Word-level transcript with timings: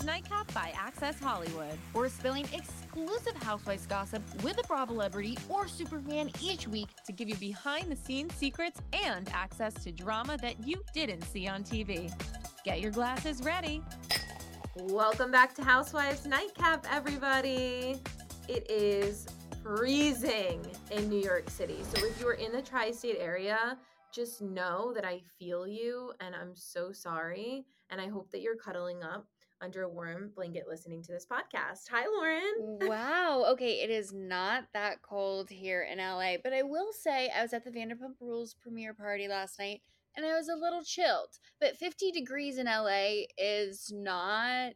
Housewives 0.00 0.30
Nightcap 0.30 0.54
by 0.54 0.72
Access 0.76 1.18
Hollywood. 1.20 1.78
We're 1.92 2.08
spilling 2.08 2.46
exclusive 2.54 3.34
Housewives 3.42 3.86
gossip 3.86 4.22
with 4.42 4.58
a 4.58 4.66
Bravo 4.66 4.92
celebrity 4.92 5.36
or 5.48 5.66
superfan 5.66 6.34
each 6.42 6.66
week 6.66 6.88
to 7.04 7.12
give 7.12 7.28
you 7.28 7.34
behind 7.36 7.90
the 7.90 7.96
scenes 7.96 8.34
secrets 8.34 8.80
and 8.92 9.28
access 9.30 9.74
to 9.84 9.92
drama 9.92 10.38
that 10.38 10.66
you 10.66 10.82
didn't 10.94 11.22
see 11.24 11.46
on 11.46 11.64
TV. 11.64 12.10
Get 12.64 12.80
your 12.80 12.92
glasses 12.92 13.42
ready. 13.42 13.82
Welcome 14.76 15.30
back 15.30 15.54
to 15.56 15.62
Housewives 15.62 16.24
Nightcap, 16.24 16.86
everybody. 16.90 18.00
It 18.48 18.70
is 18.70 19.26
freezing 19.62 20.64
in 20.90 21.10
New 21.10 21.20
York 21.20 21.50
City. 21.50 21.78
So 21.82 22.06
if 22.06 22.18
you 22.20 22.28
are 22.28 22.34
in 22.34 22.52
the 22.52 22.62
tri 22.62 22.90
state 22.90 23.18
area, 23.20 23.76
just 24.12 24.40
know 24.40 24.92
that 24.94 25.04
I 25.04 25.20
feel 25.38 25.66
you 25.66 26.12
and 26.20 26.34
I'm 26.34 26.54
so 26.54 26.90
sorry. 26.90 27.66
And 27.90 28.00
I 28.00 28.08
hope 28.08 28.30
that 28.30 28.40
you're 28.40 28.56
cuddling 28.56 29.02
up 29.02 29.26
under 29.60 29.82
a 29.82 29.88
warm 29.88 30.30
blanket 30.34 30.64
listening 30.68 31.02
to 31.02 31.12
this 31.12 31.26
podcast. 31.26 31.88
Hi, 31.90 32.06
Lauren. 32.06 32.88
Wow. 32.88 33.44
Okay, 33.52 33.80
it 33.82 33.90
is 33.90 34.12
not 34.12 34.64
that 34.72 35.02
cold 35.02 35.50
here 35.50 35.82
in 35.82 35.98
LA, 35.98 36.34
but 36.42 36.52
I 36.52 36.62
will 36.62 36.92
say 36.92 37.28
I 37.28 37.42
was 37.42 37.52
at 37.52 37.64
the 37.64 37.70
Vanderpump 37.70 38.14
Rules 38.20 38.54
premiere 38.54 38.94
party 38.94 39.28
last 39.28 39.58
night 39.58 39.82
and 40.16 40.24
I 40.24 40.34
was 40.36 40.48
a 40.48 40.54
little 40.56 40.82
chilled. 40.82 41.38
But 41.60 41.76
50 41.76 42.10
degrees 42.12 42.58
in 42.58 42.66
LA 42.66 43.24
is 43.38 43.92
not 43.94 44.72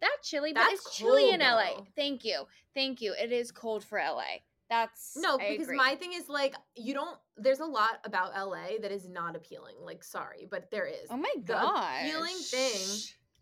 that 0.00 0.16
chilly, 0.22 0.52
but 0.52 0.60
That's 0.60 0.86
it's 0.86 0.96
chilly 0.96 1.30
in 1.30 1.40
cold, 1.40 1.52
LA. 1.52 1.64
though. 1.76 1.86
Thank 1.96 2.24
you. 2.24 2.44
Thank 2.74 3.00
you. 3.00 3.14
It 3.20 3.32
is 3.32 3.50
cold 3.50 3.84
for 3.84 3.98
LA. 3.98 4.22
That's 4.70 5.16
No, 5.16 5.34
I 5.40 5.50
because 5.50 5.66
agree. 5.66 5.76
my 5.76 5.96
thing 5.96 6.12
is 6.12 6.28
like, 6.28 6.54
you 6.76 6.94
don't, 6.94 7.18
there's 7.36 7.58
a 7.58 7.66
lot 7.66 7.98
about 8.04 8.32
LA 8.36 8.78
that 8.80 8.92
is 8.92 9.08
not 9.08 9.34
appealing. 9.34 9.74
Like, 9.84 10.04
sorry, 10.04 10.46
but 10.48 10.70
there 10.70 10.86
is. 10.86 11.08
Oh 11.10 11.16
my 11.16 11.32
god. 11.44 12.04
appealing 12.06 12.36
thing 12.36 13.00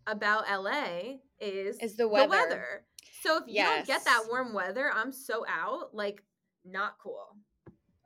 about 0.09 0.45
LA 0.49 1.17
is 1.39 1.77
Is 1.79 1.95
the 1.95 2.07
weather. 2.07 2.83
So 3.21 3.37
if 3.37 3.43
you 3.47 3.63
don't 3.63 3.85
get 3.85 4.05
that 4.05 4.23
warm 4.29 4.53
weather, 4.53 4.91
I'm 4.93 5.11
so 5.11 5.45
out. 5.47 5.93
Like, 5.93 6.23
not 6.65 6.97
cool. 7.03 7.35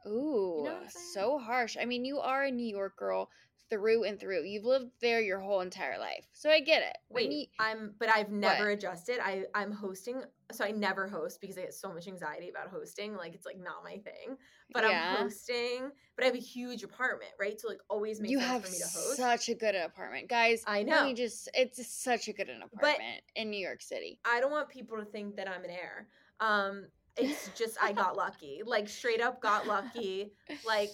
Ooh, 0.08 0.64
what 0.64 0.82
I'm 0.84 0.90
so 1.14 1.38
harsh. 1.38 1.78
I 1.80 1.86
mean, 1.86 2.04
you 2.04 2.20
are 2.20 2.44
a 2.44 2.52
New 2.52 2.68
York 2.68 2.98
girl 2.98 3.30
through 3.70 4.04
and 4.04 4.20
through. 4.20 4.44
You've 4.44 4.66
lived 4.66 4.92
there 5.02 5.22
your 5.22 5.40
whole 5.40 5.62
entire 5.62 5.98
life. 5.98 6.26
So 6.34 6.50
I 6.50 6.60
get 6.60 6.82
it. 6.82 6.98
Wait, 7.10 7.32
you- 7.32 7.46
I'm, 7.60 7.94
but 8.00 8.10
I've 8.10 8.30
never 8.30 8.66
What? 8.66 8.74
adjusted. 8.74 9.20
I 9.24 9.46
I'm 9.54 9.72
hosting, 9.72 10.22
so 10.54 10.64
I 10.66 10.72
never 10.72 11.08
host 11.08 11.40
because 11.42 11.58
I 11.58 11.62
get 11.62 11.74
so 11.74 11.92
much 11.94 12.08
anxiety 12.08 12.50
about 12.50 12.70
hosting. 12.70 13.16
Like 13.16 13.34
it's 13.34 13.46
like 13.46 13.58
not 13.58 13.84
my 13.84 13.98
thing. 13.98 14.38
But 14.74 14.84
Yeah. 14.84 15.16
I'm 15.18 15.24
hosting. 15.24 15.92
But 16.16 16.24
I 16.24 16.28
have 16.28 16.36
a 16.36 16.40
huge 16.40 16.84
apartment, 16.84 17.32
right? 17.40 17.60
So 17.60 17.68
like 17.68 17.80
always 17.90 18.20
makes 18.22 18.32
you 18.32 18.40
sense 18.40 18.52
have 18.52 18.66
for 18.66 18.72
me 18.72 18.78
to 18.78 18.84
host. 18.84 19.18
such 19.18 19.50
a 19.50 19.56
good 19.56 19.76
apartment, 19.76 20.30
guys. 20.30 20.64
I 20.68 20.84
know. 20.84 21.14
just 21.14 21.50
it's 21.54 21.86
such 21.88 22.28
a 22.28 22.34
good 22.34 22.50
an 22.50 22.62
apartment 22.62 23.22
in 23.36 23.50
New 23.50 23.60
York 23.66 23.82
City. 23.82 24.20
I 24.26 24.40
don't 24.40 24.52
want 24.52 24.70
people 24.70 24.98
to 24.98 25.06
think 25.06 25.36
that 25.38 25.50
I'm 25.50 25.64
an 25.64 25.72
heir. 25.72 26.08
Um, 26.40 26.88
it's 27.18 27.50
just 27.56 27.78
I 27.82 27.92
got 27.94 28.16
lucky, 28.18 28.62
like 28.66 28.90
straight 28.90 29.22
up 29.22 29.42
got 29.42 29.68
lucky. 29.68 30.32
Like, 30.66 30.90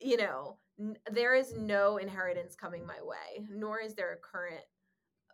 you 0.00 0.16
know, 0.16 0.56
n- 0.80 0.96
there 1.10 1.34
is 1.34 1.54
no 1.56 1.98
inheritance 1.98 2.54
coming 2.56 2.86
my 2.86 3.00
way, 3.02 3.46
nor 3.48 3.80
is 3.80 3.94
there 3.94 4.12
a 4.12 4.16
current 4.16 4.62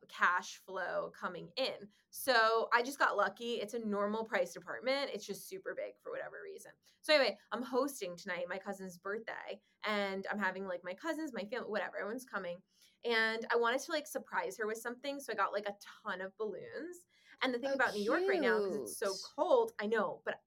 cash 0.08 0.60
flow 0.66 1.12
coming 1.18 1.48
in. 1.56 1.88
So 2.10 2.68
I 2.72 2.82
just 2.82 2.98
got 2.98 3.16
lucky. 3.16 3.54
It's 3.54 3.74
a 3.74 3.78
normal 3.78 4.24
priced 4.24 4.56
apartment. 4.56 5.10
It's 5.12 5.26
just 5.26 5.48
super 5.48 5.74
big 5.74 5.92
for 6.02 6.10
whatever 6.10 6.36
reason. 6.44 6.72
So 7.00 7.14
anyway, 7.14 7.38
I'm 7.52 7.62
hosting 7.62 8.16
tonight 8.16 8.46
my 8.48 8.58
cousin's 8.58 8.98
birthday, 8.98 9.60
and 9.86 10.26
I'm 10.30 10.38
having 10.38 10.66
like 10.66 10.80
my 10.84 10.94
cousins, 10.94 11.32
my 11.32 11.44
family, 11.44 11.68
whatever. 11.68 11.98
Everyone's 11.98 12.24
coming, 12.24 12.58
and 13.04 13.46
I 13.52 13.56
wanted 13.56 13.80
to 13.82 13.92
like 13.92 14.06
surprise 14.06 14.56
her 14.58 14.66
with 14.66 14.78
something. 14.78 15.20
So 15.20 15.32
I 15.32 15.36
got 15.36 15.52
like 15.52 15.66
a 15.68 15.74
ton 16.04 16.20
of 16.20 16.36
balloons. 16.38 17.06
And 17.42 17.54
the 17.54 17.58
thing 17.58 17.70
Oh, 17.70 17.74
about 17.74 17.94
New 17.94 18.02
York 18.02 18.22
right 18.28 18.40
now, 18.40 18.58
because 18.58 18.74
it's 18.74 18.98
so 18.98 19.14
cold, 19.36 19.70
I 19.80 19.86
know, 19.86 20.20
but 20.24 20.40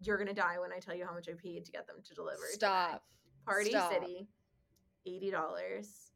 you're 0.00 0.16
gonna 0.16 0.32
die 0.32 0.58
when 0.58 0.72
I 0.72 0.78
tell 0.78 0.94
you 0.94 1.04
how 1.04 1.12
much 1.12 1.28
I 1.28 1.32
paid 1.34 1.64
to 1.66 1.72
get 1.72 1.86
them 1.86 1.96
to 2.08 2.14
deliver. 2.14 2.38
today. 2.46 2.54
Stop. 2.54 3.04
Party 3.44 3.70
Stop. 3.70 3.92
City, 3.92 4.26
eighty 5.06 5.30
dollars 5.30 6.12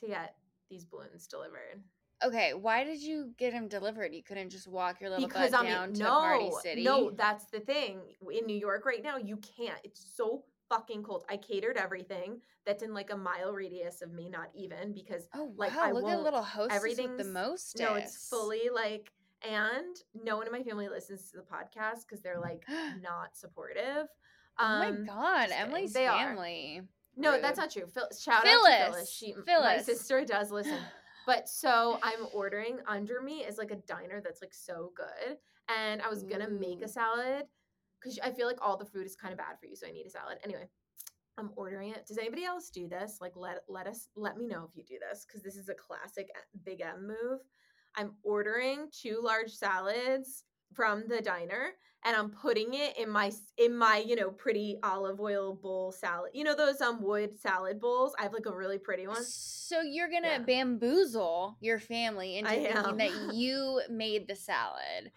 to 0.00 0.08
get 0.08 0.34
these 0.70 0.84
balloons 0.84 1.26
delivered. 1.26 1.82
Okay, 2.24 2.54
why 2.54 2.82
did 2.84 3.02
you 3.02 3.34
get 3.36 3.52
them 3.52 3.68
delivered? 3.68 4.14
You 4.14 4.22
couldn't 4.22 4.48
just 4.50 4.66
walk 4.66 5.00
your 5.00 5.10
little 5.10 5.26
because 5.26 5.50
butt 5.50 5.60
I'm 5.60 5.66
down 5.66 5.92
to 5.94 6.02
no, 6.02 6.10
Party 6.10 6.50
City. 6.62 6.82
no, 6.82 7.10
that's 7.10 7.44
the 7.46 7.60
thing. 7.60 8.00
In 8.32 8.46
New 8.46 8.56
York 8.56 8.86
right 8.86 9.02
now, 9.02 9.18
you 9.18 9.36
can't. 9.36 9.78
It's 9.84 10.12
so 10.16 10.44
fucking 10.70 11.02
cold. 11.02 11.24
I 11.28 11.36
catered 11.36 11.76
everything 11.76 12.40
that's 12.64 12.82
in 12.82 12.94
like 12.94 13.10
a 13.10 13.16
mile 13.16 13.52
radius 13.52 14.00
of 14.00 14.12
me, 14.12 14.30
not 14.30 14.48
even 14.54 14.92
because 14.94 15.28
Oh 15.34 15.52
like, 15.58 15.74
wow! 15.76 15.82
I 15.82 15.90
look 15.92 16.08
at 16.08 16.22
little 16.22 16.42
hostess 16.42 16.74
everything 16.76 17.16
the 17.18 17.24
most. 17.24 17.78
no, 17.78 17.94
it's 17.94 18.28
fully 18.28 18.70
like. 18.74 19.12
And 19.46 19.94
no 20.24 20.38
one 20.38 20.46
in 20.46 20.52
my 20.52 20.62
family 20.62 20.88
listens 20.88 21.30
to 21.30 21.36
the 21.36 21.42
podcast 21.42 22.00
because 22.08 22.22
they're 22.22 22.40
like 22.40 22.64
not 23.02 23.36
supportive. 23.36 24.08
Oh 24.58 24.78
my 24.78 24.88
Um, 24.88 25.04
god. 25.04 25.50
Emily's 25.52 25.92
family. 25.92 26.78
are. 26.80 26.84
No, 27.16 27.40
that's 27.40 27.58
not 27.58 27.70
true. 27.70 27.86
Phil, 27.86 28.08
shout 28.18 28.38
out 28.38 28.42
to 28.42 28.48
Phyllis. 28.48 29.24
Phyllis. 29.46 29.64
My 29.64 29.78
sister 29.78 30.24
does 30.24 30.50
listen. 30.50 30.78
But 31.26 31.48
so 31.48 31.98
I'm 32.02 32.28
ordering 32.32 32.78
under 32.86 33.20
me 33.20 33.44
is 33.44 33.58
like 33.58 33.72
a 33.72 33.76
diner 33.76 34.20
that's 34.22 34.40
like 34.40 34.54
so 34.54 34.92
good, 34.96 35.38
and 35.68 36.00
I 36.00 36.08
was 36.08 36.22
gonna 36.22 36.48
make 36.48 36.82
a 36.82 36.88
salad 36.88 37.46
because 38.00 38.18
I 38.22 38.30
feel 38.30 38.46
like 38.46 38.58
all 38.62 38.76
the 38.76 38.84
food 38.84 39.06
is 39.06 39.16
kind 39.16 39.32
of 39.32 39.38
bad 39.38 39.58
for 39.58 39.66
you, 39.66 39.74
so 39.74 39.88
I 39.88 39.90
need 39.90 40.06
a 40.06 40.10
salad. 40.10 40.38
Anyway, 40.44 40.68
I'm 41.36 41.50
ordering 41.56 41.90
it. 41.90 42.06
Does 42.06 42.18
anybody 42.18 42.44
else 42.44 42.70
do 42.70 42.88
this? 42.88 43.18
Like, 43.20 43.32
let 43.34 43.62
let 43.68 43.88
us 43.88 44.08
let 44.14 44.36
me 44.36 44.46
know 44.46 44.68
if 44.70 44.76
you 44.76 44.84
do 44.84 44.98
this 45.00 45.26
because 45.26 45.42
this 45.42 45.56
is 45.56 45.68
a 45.68 45.74
classic 45.74 46.28
uh, 46.36 46.40
Big 46.64 46.80
M 46.80 47.08
move. 47.08 47.40
I'm 47.96 48.12
ordering 48.22 48.88
two 48.92 49.20
large 49.22 49.50
salads 49.50 50.44
from 50.74 51.06
the 51.08 51.20
diner 51.20 51.70
and 52.04 52.14
I'm 52.16 52.30
putting 52.30 52.74
it 52.74 52.96
in 52.98 53.10
my 53.10 53.32
in 53.58 53.76
my 53.76 53.98
you 53.98 54.16
know 54.16 54.30
pretty 54.30 54.78
olive 54.82 55.20
oil 55.20 55.54
bowl 55.54 55.92
salad. 55.92 56.30
You 56.34 56.44
know 56.44 56.54
those 56.54 56.80
um 56.80 57.02
wood 57.02 57.38
salad 57.38 57.80
bowls. 57.80 58.14
I 58.18 58.22
have 58.22 58.32
like 58.32 58.46
a 58.46 58.54
really 58.56 58.78
pretty 58.78 59.06
one. 59.06 59.22
So 59.24 59.80
you're 59.82 60.08
gonna 60.08 60.28
Yeah. 60.28 60.38
bamboozle 60.38 61.56
your 61.60 61.78
family 61.78 62.38
into 62.38 62.50
I 62.50 62.56
thinking 62.58 62.96
am. 62.96 62.98
that 62.98 63.10
you 63.34 63.82
made 63.90 64.28
the 64.28 64.36
salad. 64.36 65.10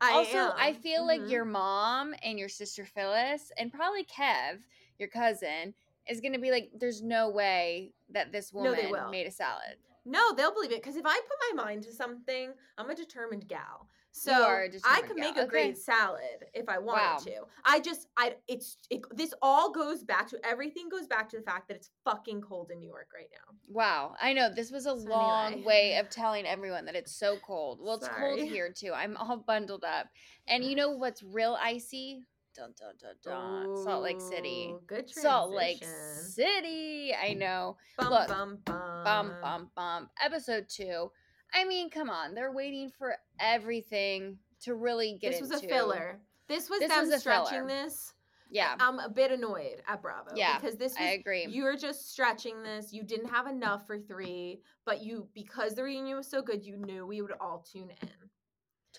I 0.00 0.12
also, 0.14 0.52
I 0.58 0.72
feel 0.72 1.06
like 1.06 1.20
Mhm. 1.20 1.30
your 1.30 1.44
mom 1.44 2.14
and 2.24 2.38
your 2.38 2.48
sister 2.48 2.84
Phyllis, 2.84 3.52
and 3.56 3.72
probably 3.72 4.04
Kev, 4.04 4.58
your 4.98 5.08
cousin, 5.08 5.74
is 6.08 6.20
gonna 6.20 6.40
be 6.40 6.50
like, 6.50 6.70
"There's 6.74 7.02
no 7.02 7.30
way 7.30 7.94
that 8.10 8.32
this 8.32 8.52
No, 8.52 8.72
woman 8.72 8.90
will. 8.90 9.10
made 9.10 9.26
a 9.26 9.30
salad." 9.30 9.78
no, 10.04 10.34
they'll 10.34 10.52
believe 10.52 10.72
it 10.72 10.82
because 10.82 10.96
if 10.96 11.06
I 11.06 11.14
put 11.14 11.56
my 11.56 11.64
mind 11.64 11.84
to 11.84 11.92
something, 11.92 12.52
I'm 12.76 12.90
a 12.90 12.94
determined 12.94 13.46
gal. 13.46 13.88
So 14.12 14.32
I 14.32 14.36
a 14.36 14.64
I 14.64 14.68
determined 14.68 15.08
gal. 15.16 15.16
make 15.16 15.36
a 15.36 15.40
Okay. 15.42 15.48
great 15.48 15.78
salad 15.78 16.44
if 16.54 16.68
I 16.68 16.78
wanted 16.78 17.02
Wow. 17.02 17.18
to. 17.40 17.46
I 17.64 17.80
just 17.80 18.08
I 18.16 18.36
it's 18.46 18.76
it, 18.90 19.02
this 19.16 19.32
all 19.42 19.72
goes 19.72 20.04
back 20.04 20.28
to 20.28 20.46
everything 20.46 20.88
goes 20.88 21.06
back 21.06 21.28
to 21.30 21.38
the 21.38 21.42
fact 21.42 21.68
that 21.68 21.76
it's 21.78 21.90
fucking 22.04 22.42
cold 22.42 22.70
in 22.70 22.78
New 22.78 22.88
York 22.88 23.08
right 23.14 23.30
now. 23.32 23.54
Wow, 23.68 24.14
I 24.20 24.34
know 24.34 24.50
this 24.54 24.70
was 24.70 24.84
a 24.86 24.90
So 24.90 24.94
long 25.08 25.52
anyway. 25.52 25.64
way 25.64 25.96
of 25.96 26.10
telling 26.10 26.44
everyone 26.46 26.84
that 26.84 26.94
it's 26.94 27.12
so 27.16 27.38
cold. 27.38 27.80
Well, 27.82 27.96
it's 27.96 28.08
cold 28.08 28.38
here 28.40 28.70
too. 28.70 28.92
I'm 28.94 29.16
all 29.16 29.38
bundled 29.38 29.84
up, 29.84 30.08
and 30.46 30.62
you 30.62 30.76
know 30.76 30.90
what's 30.96 31.22
real 31.22 31.56
icy? 31.60 32.22
Dun 32.54 32.74
dun 32.78 32.94
dun 33.00 33.14
dun. 33.22 33.76
Salt 33.82 34.02
Lake 34.02 34.20
City. 34.20 34.74
Ooh, 34.74 34.80
Good 34.86 35.08
Salt 35.08 35.52
Lake. 35.52 35.82
City. 35.82 37.14
I 37.14 37.32
know. 37.32 37.78
Bum, 37.96 38.10
Look, 38.10 38.28
bum, 38.28 38.58
bum. 38.66 38.76
Bum 39.04 39.36
bum 39.40 39.70
bum. 39.74 40.10
Episode 40.22 40.66
two. 40.68 41.10
I 41.54 41.64
mean, 41.64 41.90
come 41.90 42.10
on. 42.10 42.34
They're 42.34 42.52
waiting 42.52 42.90
for 42.98 43.16
everything 43.40 44.38
to 44.62 44.74
really 44.74 45.18
get 45.20 45.32
This 45.32 45.40
was 45.40 45.50
into. 45.52 45.66
a 45.66 45.68
filler. 45.68 46.20
This 46.48 46.68
was 46.70 46.80
This 46.80 46.88
them 46.90 47.06
was 47.06 47.14
a 47.14 47.20
stretching 47.20 47.66
filler. 47.66 47.68
this. 47.68 48.12
Yeah, 48.50 48.74
I'm 48.80 48.98
a 48.98 49.08
bit 49.08 49.30
annoyed 49.32 49.82
at 49.88 50.02
Bravo. 50.02 50.32
Yeah, 50.36 50.58
Because 50.58 50.76
this 50.76 50.92
was 50.92 51.00
I 51.00 51.12
agree. 51.12 51.46
you 51.48 51.62
were 51.64 51.76
just 51.76 52.10
stretching 52.12 52.62
this. 52.62 52.92
You 52.92 53.02
didn't 53.02 53.28
have 53.30 53.46
enough 53.46 53.86
for 53.86 53.98
three, 53.98 54.60
but 54.84 55.02
you 55.02 55.26
because 55.34 55.74
the 55.74 55.82
reunion 55.82 56.18
was 56.18 56.26
so 56.30 56.42
good, 56.42 56.62
you 56.62 56.76
knew 56.76 57.06
we 57.06 57.22
would 57.22 57.32
all 57.40 57.64
tune 57.72 57.88
in. 58.02 58.08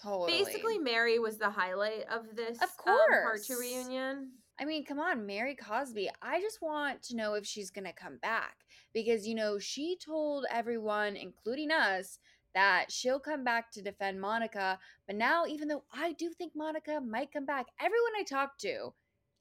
totally. 0.01 0.31
Basically, 0.43 0.79
Mary 0.79 1.19
was 1.19 1.37
the 1.37 1.51
highlight 1.51 2.05
of 2.11 2.35
this 2.35 2.57
Of 2.57 2.69
um, 2.87 2.95
part 2.95 3.43
two 3.45 3.53
course. 3.55 3.59
reunion. 3.61 4.31
I 4.59 4.65
mean, 4.65 4.85
come 4.85 4.99
on, 4.99 5.25
Mary 5.25 5.55
Cosby. 5.55 6.09
I 6.21 6.39
just 6.41 6.59
want 6.61 7.01
to 7.03 7.15
know 7.15 7.33
if 7.35 7.45
she's 7.45 7.69
going 7.71 7.85
to 7.85 7.93
come 7.93 8.17
back 8.21 8.57
because 8.93 9.27
you 9.27 9.35
know 9.35 9.57
she 9.59 9.97
told 10.03 10.45
everyone 10.51 11.15
including 11.15 11.69
us 11.71 12.17
that 12.53 12.91
she'll 12.91 13.19
come 13.19 13.43
back 13.43 13.71
to 13.71 13.81
defend 13.81 14.19
Monica 14.19 14.79
but 15.07 15.15
now 15.15 15.45
even 15.45 15.67
though 15.67 15.83
I 15.93 16.13
do 16.13 16.29
think 16.29 16.53
Monica 16.55 16.99
might 17.01 17.31
come 17.31 17.45
back 17.45 17.67
everyone 17.79 18.13
I 18.19 18.23
talk 18.23 18.57
to 18.59 18.93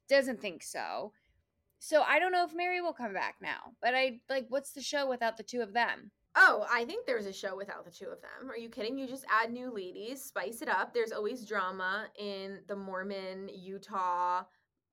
doesn't 0.09 0.41
think 0.41 0.63
so 0.63 1.13
so 1.79 2.01
I 2.01 2.19
don't 2.19 2.31
know 2.31 2.45
if 2.45 2.55
Mary 2.55 2.81
will 2.81 2.93
come 2.93 3.13
back 3.13 3.35
now 3.41 3.73
but 3.81 3.93
I 3.95 4.19
like 4.29 4.45
what's 4.49 4.71
the 4.71 4.81
show 4.81 5.07
without 5.07 5.37
the 5.37 5.43
two 5.43 5.61
of 5.61 5.73
them 5.73 6.11
Oh, 6.35 6.65
I 6.71 6.83
think 6.85 7.05
there's 7.05 7.27
a 7.27 7.33
show 7.33 7.55
without 7.55 7.85
the 7.85 7.91
two 7.91 8.07
of 8.07 8.19
them. 8.21 8.49
Are 8.49 8.57
you 8.57 8.69
kidding? 8.69 8.97
You 8.97 9.07
just 9.07 9.25
add 9.29 9.51
new 9.51 9.71
ladies, 9.71 10.23
spice 10.23 10.63
it 10.63 10.67
up. 10.67 10.93
There's 10.93 11.11
always 11.11 11.45
drama 11.45 12.07
in 12.17 12.61
the 12.67 12.75
Mormon, 12.75 13.49
Utah, 13.53 14.41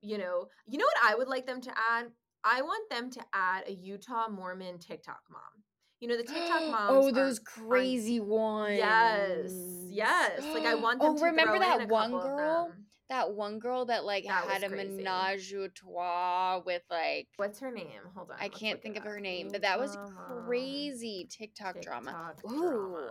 you 0.03 0.19
know. 0.19 0.49
You 0.67 0.79
know 0.79 0.85
what 0.85 1.11
I 1.13 1.15
would 1.15 1.29
like 1.29 1.47
them 1.47 1.63
to 1.63 1.71
add? 1.71 2.09
I 2.45 2.61
want 2.61 2.91
them 2.91 3.11
to 3.11 3.21
add 3.33 3.65
a 3.67 3.73
Utah 3.73 4.29
Mormon 4.29 4.79
TikTok 4.79 5.21
mom. 5.31 5.60
You 6.01 6.09
know, 6.09 6.17
the 6.17 6.23
TikTok 6.23 6.63
moms. 6.71 6.91
oh 6.91 7.11
those 7.11 7.39
are- 7.39 7.43
crazy 7.43 8.21
ones 8.21 8.79
Yes, 8.79 9.53
yes. 9.89 10.43
Like 10.55 10.65
I 10.67 10.75
want 10.75 11.01
them 11.01 11.13
oh 11.13 11.19
to 11.19 11.25
remember 11.27 11.57
throw 11.59 11.63
in 11.73 11.79
that 11.79 11.89
one 11.89 12.11
girl 12.11 12.73
that 13.11 13.33
one 13.33 13.59
girl 13.59 13.85
that 13.87 14.05
like 14.05 14.25
That 14.25 14.45
had 14.45 14.63
a 14.63 14.69
crazy. 14.69 14.97
menage 14.97 15.53
a 15.53 15.69
trois 15.69 16.61
with 16.65 16.83
like 16.91 17.29
What's 17.37 17.59
her 17.61 17.71
name? 17.73 18.01
Hold 18.15 18.31
on. 18.31 18.37
I 18.41 18.49
can't 18.49 18.81
think 18.81 18.97
of 18.97 19.03
her 19.05 19.21
name, 19.21 19.49
but 19.53 19.63
that 19.63 19.79
was 19.81 19.99
crazy 20.47 21.27
TikTok, 21.31 21.81
drama. 21.83 22.35
TikTok 22.37 22.53
Ooh, 22.53 23.09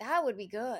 that 0.00 0.24
would 0.24 0.36
be 0.36 0.46
good. 0.46 0.78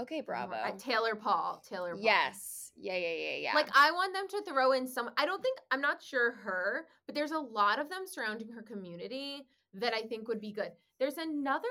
Okay, 0.00 0.20
Uh, 0.20 0.22
Bravo. 0.22 0.54
Taylor 0.78 1.14
Paul. 1.14 1.62
Taylor 1.68 1.92
Paul. 1.94 2.02
Yes. 2.02 2.70
Yeah, 2.76 2.96
yeah, 2.96 3.12
yeah, 3.12 3.36
yeah. 3.36 3.54
Like 3.54 3.68
I 3.74 3.90
want 3.90 4.14
them 4.14 4.26
to 4.28 4.42
throw 4.50 4.72
in 4.72 4.86
some 4.88 5.10
I 5.18 5.26
don't 5.26 5.42
think 5.42 5.58
I'm 5.70 5.80
not 5.82 6.02
sure 6.02 6.32
her, 6.44 6.86
but 7.06 7.14
there's 7.14 7.32
a 7.32 7.38
lot 7.38 7.78
of 7.78 7.90
them 7.90 8.04
surrounding 8.06 8.48
her 8.52 8.62
community 8.62 9.46
that 9.74 9.94
I 9.94 10.02
think 10.02 10.28
would 10.28 10.40
be 10.40 10.52
good. 10.52 10.72
There's 10.98 11.18
another 11.18 11.68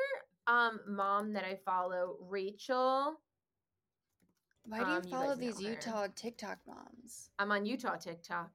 um 0.48 0.80
mom 0.88 1.34
that 1.34 1.44
I 1.44 1.58
follow, 1.66 2.18
Rachel. 2.20 3.16
Why 4.66 4.80
do 4.80 4.86
um, 4.86 4.92
you 4.92 5.02
you 5.04 5.10
follow 5.10 5.36
guys 5.36 5.58
these. 5.58 5.62
Utah 5.62 6.08
TikTok 6.16 6.60
moms? 6.68 7.30
I'm 7.40 7.52
on 7.52 7.66
Utah 7.66 7.98
TikTok. 7.98 8.52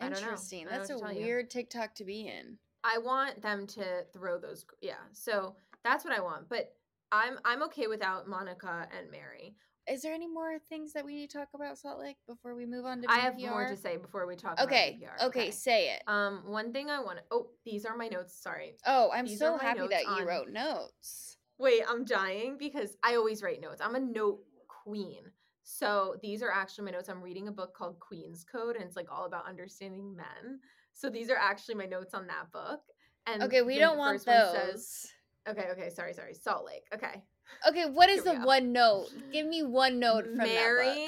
I 0.00 0.04
don't 0.04 0.12
know. 0.12 0.18
Interesting. 0.18 0.66
That's 0.68 0.90
a 0.90 0.98
tell 0.98 1.12
you. 1.12 1.22
weird 1.22 1.50
TikTok 1.50 1.94
to 1.96 2.04
be 2.04 2.28
in. 2.28 2.58
I 2.82 2.98
want 2.98 3.42
them 3.42 3.66
to 3.68 4.04
throw 4.12 4.38
those 4.38 4.64
yeah. 4.80 4.94
So 5.12 5.54
that's 5.84 6.04
what 6.04 6.16
I 6.16 6.20
want. 6.20 6.48
But 6.48 6.74
I'm 7.12 7.38
I'm 7.44 7.62
okay 7.64 7.86
without 7.86 8.28
Monica 8.28 8.88
and 8.96 9.10
Mary. 9.10 9.54
Is 9.88 10.02
there 10.02 10.12
any 10.14 10.26
more 10.28 10.58
things 10.68 10.92
that 10.92 11.04
we 11.04 11.14
need 11.14 11.30
to 11.30 11.38
talk 11.38 11.48
about 11.54 11.78
Salt 11.78 11.98
Lake 11.98 12.16
before 12.28 12.54
we 12.54 12.66
move 12.66 12.84
on 12.84 13.02
to 13.02 13.10
I 13.10 13.18
have 13.18 13.38
more 13.38 13.66
to 13.66 13.76
say 13.76 13.96
before 13.96 14.26
we 14.26 14.36
talk 14.36 14.60
Okay. 14.60 14.98
about 15.02 15.18
VPR. 15.20 15.26
Okay, 15.28 15.50
say 15.50 15.90
it. 15.94 16.02
Um 16.06 16.42
one 16.46 16.72
thing 16.72 16.90
I 16.90 17.00
want 17.00 17.18
to 17.18 17.24
Oh, 17.30 17.48
these 17.64 17.84
are 17.86 17.96
my 17.96 18.08
notes. 18.08 18.34
Sorry. 18.40 18.76
Oh, 18.86 19.10
I'm 19.12 19.26
these 19.26 19.38
so 19.38 19.56
happy 19.56 19.86
that 19.88 20.02
you 20.04 20.08
on- 20.10 20.26
wrote 20.26 20.48
notes. 20.50 21.38
Wait, 21.58 21.82
I'm 21.88 22.04
dying 22.04 22.56
because 22.58 22.96
I 23.02 23.16
always 23.16 23.42
write 23.42 23.60
notes. 23.60 23.80
I'm 23.80 23.94
a 23.94 24.00
note 24.00 24.40
queen. 24.68 25.24
So 25.62 26.16
these 26.22 26.42
are 26.42 26.50
actually 26.50 26.86
my 26.86 26.90
notes. 26.92 27.08
I'm 27.08 27.22
reading 27.22 27.48
a 27.48 27.52
book 27.52 27.74
called 27.74 28.00
Queen's 28.00 28.44
Code, 28.44 28.76
and 28.76 28.84
it's 28.84 28.96
like 28.96 29.10
all 29.10 29.24
about 29.26 29.46
understanding 29.46 30.16
men. 30.16 30.60
So 30.94 31.10
these 31.10 31.30
are 31.30 31.36
actually 31.36 31.74
my 31.76 31.86
notes 31.86 32.14
on 32.14 32.26
that 32.28 32.50
book. 32.50 32.80
And 33.26 33.42
Okay, 33.42 33.62
we 33.62 33.78
don't 33.78 33.98
want 33.98 34.24
those. 34.24 34.52
says- 34.52 35.12
okay, 35.48 35.68
okay, 35.72 35.90
sorry, 35.90 36.12
sorry. 36.14 36.34
Salt 36.34 36.64
Lake. 36.64 36.86
Okay. 36.94 37.22
Okay, 37.68 37.86
what 37.86 38.08
is 38.08 38.24
Here 38.24 38.34
the 38.38 38.46
one 38.46 38.72
note? 38.72 39.08
Give 39.32 39.46
me 39.46 39.62
one 39.62 39.98
note 39.98 40.24
from 40.24 40.38
Mary. 40.38 41.06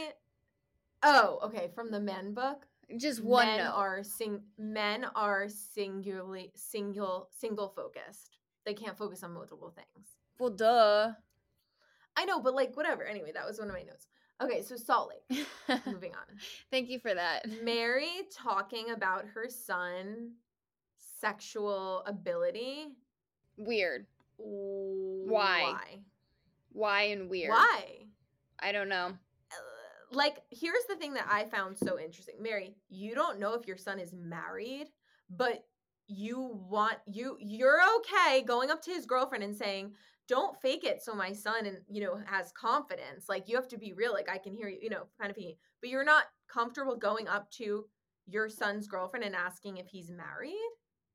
Oh, 1.03 1.41
okay. 1.45 1.71
From 1.75 1.91
the 1.91 2.01
men 2.01 2.35
book. 2.35 2.67
Just 2.97 3.23
one 3.23 3.47
men 3.47 3.59
note. 3.59 3.73
are 3.75 4.03
sing 4.03 4.41
men 4.59 5.07
are 5.15 5.49
singularly 5.49 6.53
single 6.55 7.29
single 7.37 7.69
focused. 7.75 8.39
They 8.67 8.75
can't 8.75 8.97
focus 8.99 9.23
on 9.23 9.33
multiple 9.33 9.73
things. 9.75 10.09
well, 10.39 10.51
duh. 10.51 11.13
I 12.17 12.25
know, 12.27 12.41
but 12.41 12.55
like 12.55 12.77
whatever. 12.77 13.05
Anyway, 13.05 13.33
that 13.33 13.47
was 13.47 13.59
one 13.59 13.69
of 13.69 13.75
my 13.75 13.83
notes. 13.83 14.07
Okay, 14.43 14.61
so 14.63 14.77
Salt 14.77 15.11
Lake. 15.31 15.47
Moving 15.87 16.13
on. 16.13 16.37
Thank 16.71 16.91
you 16.91 16.99
for 16.99 17.15
that. 17.15 17.47
Mary 17.63 18.11
talking 18.35 18.91
about 18.91 19.25
her 19.35 19.49
son 19.49 20.33
sexual 21.21 22.03
ability. 22.07 22.89
Weird. 23.57 24.07
Why? 24.37 25.63
Why? 25.63 25.99
Why 26.73 27.03
and 27.05 27.29
weird? 27.29 27.51
Why? 27.51 28.07
I 28.61 28.73
don't 28.73 28.89
know. 28.89 29.07
Uh, 29.07 30.15
Like, 30.15 30.39
here's 30.51 30.85
the 30.89 30.97
thing 30.97 31.15
that 31.15 31.27
I 31.31 31.45
found 31.45 31.79
so 31.79 31.99
interesting. 31.99 32.37
Mary, 32.41 32.77
you 32.89 33.15
don't 33.15 33.39
know 33.39 33.55
if 33.55 33.67
your 33.67 33.77
son 33.77 33.99
is 33.99 34.13
married, 34.13 34.89
but 35.31 35.65
you 36.09 36.59
want 36.69 36.99
you 37.07 37.39
you're 37.41 37.81
okay 37.99 38.43
going 38.43 38.71
up 38.71 38.83
to 38.83 38.91
his 38.91 39.07
girlfriend 39.07 39.45
and 39.45 39.57
saying, 39.57 39.95
"Don't 40.29 40.61
fake 40.61 40.85
it 40.85 41.03
so 41.03 41.15
my 41.15 41.33
son 41.33 41.65
and, 41.65 41.79
you 41.89 42.03
know, 42.03 42.21
has 42.27 42.53
confidence." 42.53 43.29
Like 43.29 43.49
you 43.49 43.57
have 43.57 43.69
to 43.69 43.79
be 43.79 43.93
real, 43.93 44.13
like 44.13 44.29
I 44.29 44.39
can 44.39 44.53
hear 44.53 44.69
you, 44.69 44.79
you 44.83 44.91
know, 44.91 45.07
kind 45.19 45.31
of 45.31 45.37
thing. 45.37 45.55
But 45.81 45.91
you're 45.91 46.05
not 46.05 46.25
comfortable 46.49 46.97
going 46.97 47.29
up 47.29 47.51
to 47.53 47.87
your 48.27 48.49
son's 48.49 48.87
girlfriend 48.87 49.25
and 49.25 49.35
asking 49.35 49.79
if 49.79 49.87
he's 49.89 50.11
married? 50.11 50.71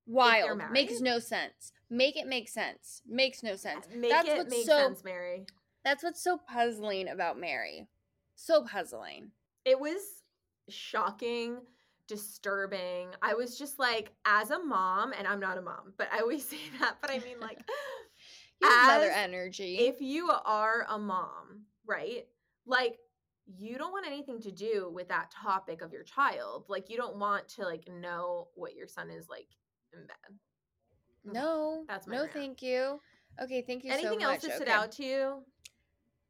Wild. 0.07 0.61
Makes 0.71 1.01
no 1.01 1.19
sense. 1.19 1.71
Make 1.89 2.17
it 2.17 2.27
make 2.27 2.49
sense. 2.49 3.01
Makes 3.07 3.43
no 3.43 3.55
sense. 3.55 3.85
Uh, 3.85 3.97
make 3.97 4.11
that's 4.11 4.27
it 4.27 4.37
what's 4.37 4.49
make 4.49 4.65
so 4.65 4.77
sense, 4.77 5.03
Mary. 5.03 5.45
that's 5.83 6.03
what's 6.03 6.23
so 6.23 6.37
puzzling 6.37 7.07
about 7.09 7.39
Mary. 7.39 7.87
So 8.35 8.63
puzzling. 8.63 9.31
it 9.65 9.79
was 9.79 9.99
shocking 10.69 11.57
disturbing 12.07 13.09
i 13.21 13.33
was 13.33 13.57
just 13.57 13.79
like 13.79 14.13
as 14.25 14.49
a 14.49 14.59
mom 14.59 15.11
and 15.11 15.27
i'm 15.27 15.39
not 15.39 15.57
a 15.57 15.61
mom 15.61 15.93
but 15.97 16.07
i 16.13 16.19
always 16.19 16.45
say 16.49 16.57
that 16.79 16.95
but 17.01 17.11
i 17.11 17.19
mean 17.19 17.39
like 17.41 17.59
mother 18.61 19.11
energy. 19.11 19.77
if 19.79 20.01
you 20.01 20.29
are 20.45 20.85
a 20.89 20.97
mom 20.97 21.63
right 21.85 22.25
like 22.65 22.97
you 23.45 23.77
don't 23.77 23.91
want 23.91 24.05
anything 24.07 24.41
to 24.41 24.51
do 24.51 24.89
with 24.93 25.07
that 25.09 25.31
topic 25.31 25.81
of 25.81 25.91
your 25.93 26.03
child 26.03 26.65
like 26.69 26.89
you 26.89 26.97
don't 26.97 27.17
want 27.17 27.47
to 27.47 27.63
like 27.63 27.87
know 27.87 28.47
what 28.55 28.75
your 28.75 28.87
son 28.87 29.09
is 29.09 29.27
like 29.29 29.47
in 29.93 30.05
bed 30.05 30.39
Okay, 31.29 31.39
no. 31.39 31.83
that's 31.87 32.07
my 32.07 32.15
no, 32.15 32.21
rant. 32.21 32.33
thank 32.33 32.61
you. 32.61 33.01
Okay, 33.41 33.61
thank 33.61 33.83
you 33.83 33.91
anything 33.91 34.19
so 34.21 34.25
much. 34.27 34.35
else 34.35 34.43
that 34.43 34.55
stood 34.55 34.67
Okay. 34.67 34.71
out 34.77 34.91
to 34.93 35.03
you 35.03 35.43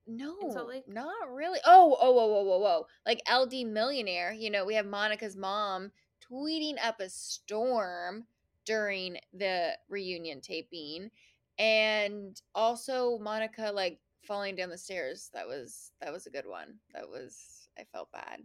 No, 0.08 0.36
Salt 0.52 0.70
Lake? 0.70 0.88
not 0.88 1.30
really. 1.32 1.60
Oh, 1.66 1.98
oh, 2.00 2.12
whoa, 2.12 2.28
whoa, 2.28 2.42
whoa, 2.44 2.58
whoa! 2.60 2.88
Like 3.06 3.22
LD 3.32 3.66
Millionaire, 3.68 4.32
you 4.34 4.50
know, 4.50 4.66
we 4.66 4.76
have 4.76 4.86
Monica's 4.86 5.36
mom 5.36 5.92
tweeting 6.22 6.76
up 6.84 7.00
a 7.00 7.10
storm 7.10 8.26
during 8.66 9.18
the 9.34 9.78
reunion 9.90 10.42
taping, 10.42 11.12
and 11.60 12.42
also 12.56 13.18
Monica 13.20 13.72
like 13.74 14.00
falling 14.24 14.56
down 14.56 14.70
the 14.70 14.78
stairs. 14.78 15.30
That 15.34 15.48
was 15.48 15.92
that 16.02 16.12
was 16.14 16.26
a 16.26 16.32
good 16.32 16.48
one. 16.48 16.76
That 16.94 17.10
was 17.10 17.68
I 17.78 17.84
felt 17.92 18.12
bad. 18.12 18.40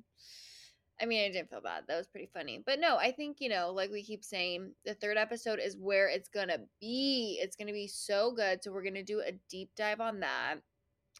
I 1.02 1.06
mean, 1.06 1.24
I 1.24 1.32
didn't 1.32 1.50
feel 1.50 1.60
bad. 1.60 1.82
That 1.88 1.96
was 1.96 2.06
pretty 2.06 2.28
funny. 2.32 2.62
But 2.64 2.78
no, 2.78 2.96
I 2.96 3.10
think, 3.10 3.38
you 3.40 3.48
know, 3.48 3.72
like 3.72 3.90
we 3.90 4.04
keep 4.04 4.24
saying, 4.24 4.72
the 4.84 4.94
third 4.94 5.16
episode 5.16 5.58
is 5.58 5.76
where 5.76 6.08
it's 6.08 6.28
going 6.28 6.48
to 6.48 6.60
be. 6.80 7.40
It's 7.42 7.56
going 7.56 7.66
to 7.66 7.72
be 7.72 7.88
so 7.88 8.32
good. 8.32 8.62
So 8.62 8.70
we're 8.70 8.84
going 8.84 8.94
to 8.94 9.02
do 9.02 9.20
a 9.20 9.32
deep 9.50 9.70
dive 9.76 10.00
on 10.00 10.20
that. 10.20 10.56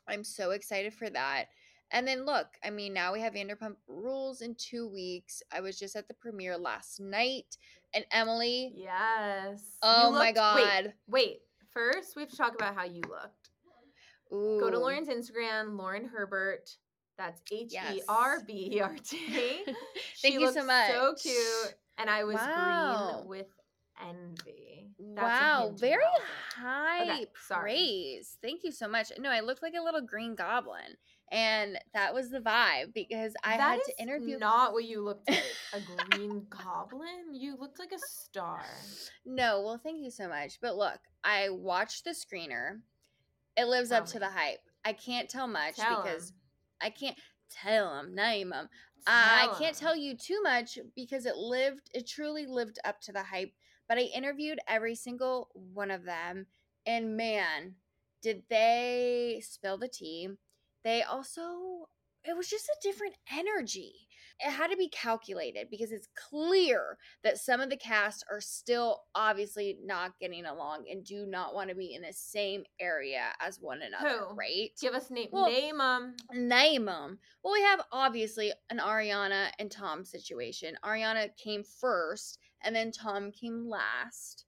I'm 0.08 0.22
so 0.22 0.52
excited 0.52 0.94
for 0.94 1.10
that. 1.10 1.46
And 1.90 2.06
then 2.06 2.24
look, 2.24 2.46
I 2.64 2.70
mean, 2.70 2.94
now 2.94 3.12
we 3.12 3.20
have 3.20 3.34
Vanderpump 3.34 3.74
Rules 3.86 4.40
in 4.40 4.54
two 4.54 4.88
weeks. 4.88 5.42
I 5.52 5.60
was 5.60 5.78
just 5.78 5.96
at 5.96 6.08
the 6.08 6.14
premiere 6.14 6.56
last 6.56 7.00
night, 7.00 7.58
and 7.92 8.06
Emily, 8.10 8.72
yes 8.74 9.62
oh 9.82 10.10
my 10.10 10.18
looked- 10.18 10.28
wait, 10.28 10.34
god, 10.34 10.92
wait 11.06 11.40
first 11.74 12.16
we 12.16 12.22
have 12.22 12.30
to 12.30 12.36
talk 12.36 12.54
about 12.54 12.74
how 12.74 12.84
you 12.84 13.02
looked 13.10 13.50
Ooh. 14.32 14.58
Go 14.60 14.70
to 14.70 14.78
Lauren's 14.78 15.08
Instagram, 15.08 15.76
Lauren 15.76 16.06
Herbert. 16.06 16.70
That's 17.18 17.40
H. 17.50 17.72
E 17.72 18.02
R 18.08 18.40
B 18.46 18.70
E 18.72 18.80
R 18.80 18.96
T. 19.02 19.64
Thank 20.22 20.40
you 20.40 20.52
so 20.52 20.64
much. 20.64 20.90
So 20.90 21.14
cute, 21.20 21.74
and 21.98 22.08
I 22.10 22.24
was 22.24 22.36
Wow. 22.36 23.16
green 23.16 23.28
with 23.28 23.46
envy. 24.02 24.88
That's 25.14 25.40
wow, 25.40 25.74
very 25.76 26.02
high 26.56 27.02
Okay, 27.02 27.26
praise. 27.34 28.38
Thank 28.42 28.64
you 28.64 28.72
so 28.72 28.88
much. 28.88 29.12
No, 29.18 29.30
I 29.30 29.40
looked 29.40 29.62
like 29.62 29.74
a 29.78 29.82
little 29.82 30.00
green 30.00 30.34
goblin, 30.34 30.96
and 31.30 31.78
that 31.92 32.14
was 32.14 32.30
the 32.30 32.40
vibe 32.40 32.94
because 32.94 33.34
I 33.44 33.56
That 33.56 33.74
had 33.76 33.84
to 33.84 34.02
interview. 34.02 34.38
Not 34.38 34.72
what 34.72 34.84
you 34.84 35.02
looked 35.02 35.28
like. 35.28 35.42
A 35.74 35.80
green 35.80 36.46
goblin. 36.50 37.34
You 37.34 37.56
looked 37.58 37.78
like 37.78 37.92
a 37.92 37.98
star. 37.98 38.64
No, 39.26 39.62
well, 39.62 39.78
thank 39.82 40.02
you 40.02 40.10
so 40.10 40.28
much. 40.28 40.58
But 40.60 40.76
look, 40.76 40.98
I 41.24 41.50
watched 41.50 42.04
the 42.04 42.10
screener. 42.10 42.80
It 43.56 43.66
lives 43.66 43.90
Tell 43.90 43.98
up 44.00 44.06
to 44.08 44.18
the 44.18 44.30
hype. 44.30 44.60
I 44.84 44.92
can't 44.92 45.28
tell 45.28 45.46
much 45.46 45.76
Tell 45.76 46.02
because 46.02 46.30
'em. 46.30 46.36
I 46.82 46.90
can't 46.90 47.18
tell 47.50 47.94
them, 47.94 48.14
name 48.14 48.50
them. 48.50 48.68
I 49.06 49.54
can't 49.58 49.76
tell 49.76 49.96
you 49.96 50.16
too 50.16 50.40
much 50.42 50.78
because 50.94 51.26
it 51.26 51.36
lived, 51.36 51.90
it 51.92 52.06
truly 52.06 52.46
lived 52.46 52.78
up 52.84 53.00
to 53.02 53.12
the 53.12 53.22
hype. 53.22 53.52
But 53.88 53.98
I 53.98 54.02
interviewed 54.02 54.60
every 54.68 54.94
single 54.94 55.48
one 55.54 55.90
of 55.90 56.04
them, 56.04 56.46
and 56.86 57.16
man, 57.16 57.74
did 58.22 58.44
they 58.48 59.42
spill 59.44 59.76
the 59.76 59.88
tea. 59.88 60.28
They 60.84 61.02
also 61.02 61.88
it 62.24 62.36
was 62.36 62.48
just 62.48 62.68
a 62.68 62.76
different 62.82 63.14
energy. 63.32 64.08
It 64.40 64.50
had 64.50 64.70
to 64.70 64.76
be 64.76 64.88
calculated 64.88 65.68
because 65.70 65.92
it's 65.92 66.08
clear 66.16 66.98
that 67.22 67.38
some 67.38 67.60
of 67.60 67.70
the 67.70 67.76
cast 67.76 68.24
are 68.30 68.40
still 68.40 69.02
obviously 69.14 69.78
not 69.84 70.18
getting 70.20 70.44
along 70.46 70.84
and 70.90 71.04
do 71.04 71.26
not 71.26 71.54
want 71.54 71.68
to 71.70 71.76
be 71.76 71.94
in 71.94 72.02
the 72.02 72.12
same 72.12 72.64
area 72.80 73.32
as 73.40 73.60
one 73.60 73.80
another, 73.82 74.24
Who? 74.28 74.34
right? 74.34 74.70
Give 74.80 74.94
us 74.94 75.10
name 75.10 75.28
Well, 75.32 75.46
name 75.48 75.78
them. 75.78 76.16
Name 76.32 76.86
them. 76.86 77.18
Well, 77.42 77.52
we 77.52 77.62
have 77.62 77.82
obviously 77.92 78.52
an 78.70 78.78
Ariana 78.78 79.48
and 79.58 79.70
Tom 79.70 80.04
situation. 80.04 80.76
Ariana 80.84 81.28
came 81.36 81.62
first, 81.62 82.38
and 82.62 82.74
then 82.74 82.90
Tom 82.92 83.30
came 83.32 83.68
last. 83.68 84.44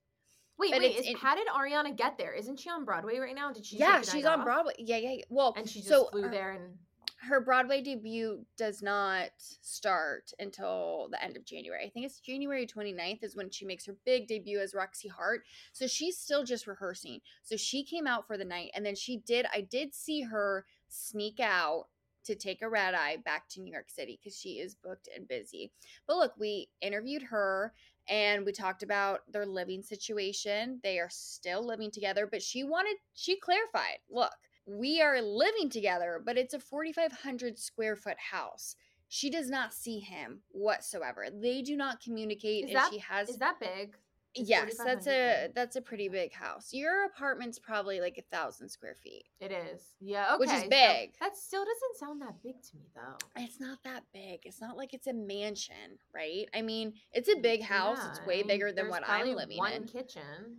Wait, 0.57 0.71
But 0.71 0.79
wait, 0.81 0.95
is, 0.95 1.05
in- 1.05 1.17
how 1.17 1.35
did 1.35 1.47
Ariana 1.47 1.95
get 1.97 2.17
there? 2.17 2.33
Isn't 2.33 2.57
she 2.59 2.69
on 2.69 2.85
Broadway 2.85 3.17
right 3.19 3.35
now? 3.35 3.51
Did 3.51 3.65
she 3.65 3.77
yeah, 3.77 4.01
she's 4.01 4.25
on 4.25 4.39
off? 4.39 4.45
Broadway. 4.45 4.73
Yeah, 4.79 4.97
yeah. 4.97 5.11
yeah. 5.11 5.23
Well, 5.29 5.53
And 5.57 5.69
she 5.69 5.79
just 5.79 5.89
so 5.89 6.05
flew 6.11 6.23
her- 6.23 6.31
there 6.31 6.51
and 6.53 6.77
her 7.17 7.39
Broadway 7.39 7.81
debut 7.81 8.45
does 8.57 8.81
not 8.81 9.29
start 9.37 10.31
until 10.39 11.07
the 11.11 11.23
end 11.23 11.37
of 11.37 11.45
January. 11.45 11.85
I 11.85 11.89
think 11.89 12.05
it's 12.05 12.19
January 12.19 12.67
29th 12.67 13.23
is 13.23 13.35
when 13.35 13.49
she 13.49 13.65
makes 13.65 13.85
her 13.85 13.95
big 14.05 14.27
debut 14.27 14.59
as 14.59 14.73
Roxie 14.73 15.07
Hart. 15.07 15.43
So 15.73 15.87
she's 15.87 16.17
still 16.17 16.43
just 16.43 16.67
rehearsing. 16.67 17.21
So 17.43 17.55
she 17.57 17.83
came 17.83 18.05
out 18.07 18.27
for 18.27 18.37
the 18.37 18.45
night 18.45 18.71
and 18.75 18.85
then 18.85 18.95
she 18.95 19.17
did 19.17 19.45
I 19.53 19.61
did 19.61 19.93
see 19.93 20.21
her 20.21 20.65
sneak 20.89 21.39
out 21.39 21.85
to 22.25 22.35
take 22.35 22.61
a 22.61 22.69
red 22.69 22.93
eye 22.93 23.17
back 23.23 23.47
to 23.49 23.61
New 23.61 23.71
York 23.71 23.89
City 23.89 24.19
because 24.21 24.37
she 24.37 24.53
is 24.53 24.75
booked 24.75 25.07
and 25.15 25.27
busy. 25.27 25.71
But 26.07 26.17
look, 26.17 26.33
we 26.37 26.69
interviewed 26.81 27.23
her 27.23 27.73
and 28.09 28.45
we 28.45 28.51
talked 28.51 28.83
about 28.83 29.21
their 29.31 29.45
living 29.45 29.83
situation. 29.83 30.79
They 30.83 30.99
are 30.99 31.09
still 31.09 31.65
living 31.65 31.91
together, 31.91 32.27
but 32.29 32.41
she 32.41 32.63
wanted, 32.63 32.97
she 33.13 33.39
clarified 33.39 33.99
look, 34.09 34.33
we 34.65 35.01
are 35.01 35.21
living 35.21 35.69
together, 35.69 36.21
but 36.23 36.37
it's 36.37 36.53
a 36.53 36.59
4,500 36.59 37.57
square 37.57 37.95
foot 37.95 38.17
house. 38.31 38.75
She 39.07 39.29
does 39.29 39.49
not 39.49 39.73
see 39.73 39.99
him 39.99 40.41
whatsoever. 40.49 41.27
They 41.31 41.61
do 41.61 41.77
not 41.77 42.01
communicate, 42.01 42.65
Is 42.65 42.69
and 42.71 42.77
that- 42.77 42.91
she 42.91 42.99
has. 42.99 43.29
is 43.29 43.37
that 43.37 43.59
big? 43.59 43.95
Yes, 44.37 44.77
that's 44.77 45.07
a 45.07 45.49
that's 45.55 45.77
a 45.77 45.81
pretty 45.81 46.09
big 46.09 46.33
house. 46.33 46.73
Your 46.73 47.05
apartment's 47.05 47.57
probably 47.57 48.01
like 48.01 48.17
a 48.17 48.21
thousand 48.35 48.67
square 48.67 48.95
feet. 48.95 49.23
It 49.39 49.51
is. 49.51 49.81
Yeah, 50.01 50.33
okay. 50.33 50.39
Which 50.39 50.49
is 50.49 50.63
so 50.63 50.69
big. 50.69 51.17
that 51.21 51.37
still 51.37 51.63
doesn't 51.63 51.97
sound 51.97 52.21
that 52.21 52.43
big 52.43 52.61
to 52.61 52.75
me 52.75 52.89
though. 52.93 53.15
It's 53.41 53.61
not 53.61 53.79
that 53.85 54.03
big. 54.13 54.41
It's 54.43 54.59
not 54.59 54.75
like 54.75 54.93
it's 54.93 55.07
a 55.07 55.13
mansion, 55.13 55.99
right? 56.13 56.49
I 56.53 56.61
mean, 56.63 56.95
it's 57.13 57.29
a 57.29 57.37
big 57.39 57.61
house. 57.61 57.99
it's 58.09 58.25
way 58.25 58.35
I 58.35 58.37
mean, 58.39 58.47
bigger 58.47 58.71
than 58.73 58.89
what 58.89 59.07
I'm 59.07 59.35
living 59.35 59.57
one 59.57 59.71
in. 59.71 59.81
One 59.83 59.87
kitchen. 59.87 60.57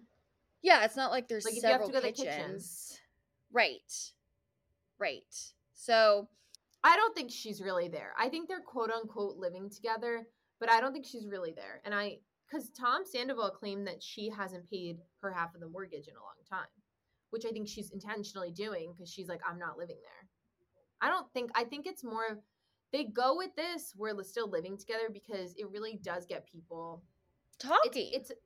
Yeah, 0.62 0.84
it's 0.84 0.96
not 0.96 1.10
like 1.10 1.28
there's 1.28 1.44
Like, 1.44 1.56
if 1.56 1.62
you 1.62 1.68
have 1.68 1.80
to 1.80 1.86
several 1.86 2.00
to 2.00 2.06
the 2.06 2.12
kitchen. 2.12 2.60
Right. 3.52 3.92
Right. 4.98 5.34
So 5.74 6.28
I 6.82 6.96
don't 6.96 7.14
think 7.14 7.30
she's 7.30 7.60
really 7.60 7.88
there. 7.88 8.12
I 8.18 8.28
think 8.28 8.48
they're 8.48 8.60
quote 8.60 8.90
unquote 8.90 9.36
living 9.36 9.70
together, 9.70 10.26
but 10.60 10.70
I 10.70 10.80
don't 10.80 10.92
think 10.92 11.06
she's 11.06 11.26
really 11.26 11.52
there. 11.52 11.80
And 11.84 11.94
I, 11.94 12.18
because 12.48 12.70
Tom 12.70 13.02
Sandoval 13.04 13.50
claimed 13.50 13.86
that 13.86 14.02
she 14.02 14.30
hasn't 14.30 14.70
paid 14.70 14.98
her 15.20 15.32
half 15.32 15.54
of 15.54 15.60
the 15.60 15.68
mortgage 15.68 16.06
in 16.08 16.14
a 16.14 16.20
long 16.20 16.36
time, 16.48 16.68
which 17.30 17.44
I 17.44 17.50
think 17.50 17.68
she's 17.68 17.90
intentionally 17.90 18.52
doing 18.52 18.92
because 18.92 19.10
she's 19.10 19.28
like, 19.28 19.40
I'm 19.48 19.58
not 19.58 19.78
living 19.78 19.96
there. 20.00 20.28
I 21.00 21.10
don't 21.10 21.30
think, 21.32 21.50
I 21.54 21.64
think 21.64 21.86
it's 21.86 22.04
more 22.04 22.26
of, 22.30 22.38
they 22.92 23.04
go 23.04 23.36
with 23.36 23.54
this, 23.56 23.92
we're 23.96 24.22
still 24.22 24.48
living 24.48 24.78
together 24.78 25.10
because 25.12 25.54
it 25.58 25.68
really 25.70 25.98
does 26.02 26.24
get 26.24 26.46
people, 26.46 27.02
talking. 27.58 28.10
it's, 28.12 28.30
it's, 28.30 28.40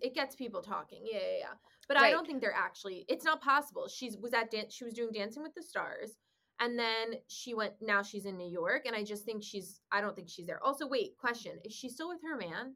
it 0.00 0.14
gets 0.14 0.34
people 0.34 0.62
talking. 0.62 1.02
Yeah, 1.04 1.18
yeah, 1.18 1.38
yeah. 1.38 1.54
But 1.88 1.96
I 1.98 2.10
don't 2.10 2.26
think 2.26 2.40
they're 2.40 2.54
actually, 2.56 3.04
it's 3.08 3.24
not 3.24 3.42
possible. 3.42 3.86
She's, 3.88 4.16
was 4.16 4.32
at, 4.32 4.50
dance. 4.50 4.72
she 4.72 4.84
was 4.84 4.94
doing 4.94 5.10
Dancing 5.12 5.42
with 5.42 5.54
the 5.54 5.62
Stars 5.62 6.12
and 6.60 6.78
then 6.78 7.14
she 7.28 7.54
went 7.54 7.72
now 7.80 8.02
she's 8.02 8.26
in 8.26 8.36
new 8.36 8.48
york 8.48 8.82
and 8.84 8.94
i 8.94 9.02
just 9.02 9.24
think 9.24 9.42
she's 9.42 9.80
i 9.90 10.02
don't 10.02 10.14
think 10.14 10.28
she's 10.28 10.46
there 10.46 10.62
also 10.62 10.86
wait 10.86 11.16
question 11.16 11.52
is 11.64 11.72
she 11.72 11.88
still 11.88 12.08
with 12.08 12.20
her 12.22 12.36
man 12.36 12.74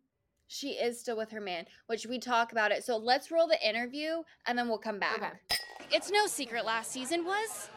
she 0.48 0.70
is 0.70 1.00
still 1.00 1.16
with 1.16 1.30
her 1.32 1.40
man, 1.40 1.66
which 1.86 2.06
we 2.06 2.18
talk 2.18 2.52
about 2.52 2.70
it. 2.70 2.84
So 2.84 2.96
let's 2.96 3.30
roll 3.30 3.48
the 3.48 3.68
interview 3.68 4.22
and 4.46 4.56
then 4.56 4.68
we'll 4.68 4.78
come 4.78 4.98
back. 4.98 5.16
okay 5.16 5.58
It's 5.90 6.10
no 6.10 6.26
secret 6.26 6.64
last 6.64 6.90
season 6.92 7.24
was 7.24 7.68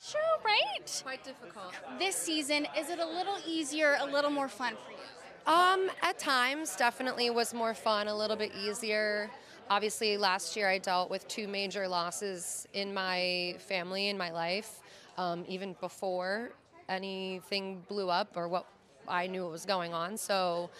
show, 0.00 0.18
right? 0.44 1.02
Quite 1.04 1.22
difficult. 1.22 1.74
This 1.98 2.16
season, 2.16 2.66
is 2.76 2.90
it 2.90 2.98
a 2.98 3.06
little 3.06 3.36
easier, 3.46 3.96
a 4.00 4.04
little 4.04 4.30
more 4.30 4.48
fun 4.48 4.74
for 4.84 4.90
you? 4.90 4.98
Um, 5.46 5.90
at 6.02 6.20
times, 6.20 6.76
definitely 6.76 7.28
was 7.30 7.52
more 7.52 7.74
fun, 7.74 8.06
a 8.06 8.14
little 8.14 8.36
bit 8.36 8.52
easier. 8.54 9.28
Obviously, 9.70 10.16
last 10.16 10.56
year 10.56 10.68
I 10.68 10.78
dealt 10.78 11.10
with 11.10 11.26
two 11.26 11.48
major 11.48 11.88
losses 11.88 12.68
in 12.74 12.94
my 12.94 13.56
family, 13.58 14.08
in 14.08 14.16
my 14.16 14.30
life, 14.30 14.80
um, 15.18 15.44
even 15.48 15.74
before 15.80 16.52
anything 16.88 17.82
blew 17.88 18.08
up 18.08 18.36
or 18.36 18.46
what 18.46 18.66
I 19.08 19.26
knew 19.26 19.42
what 19.42 19.50
was 19.50 19.66
going 19.66 19.92
on. 19.92 20.16
So, 20.16 20.70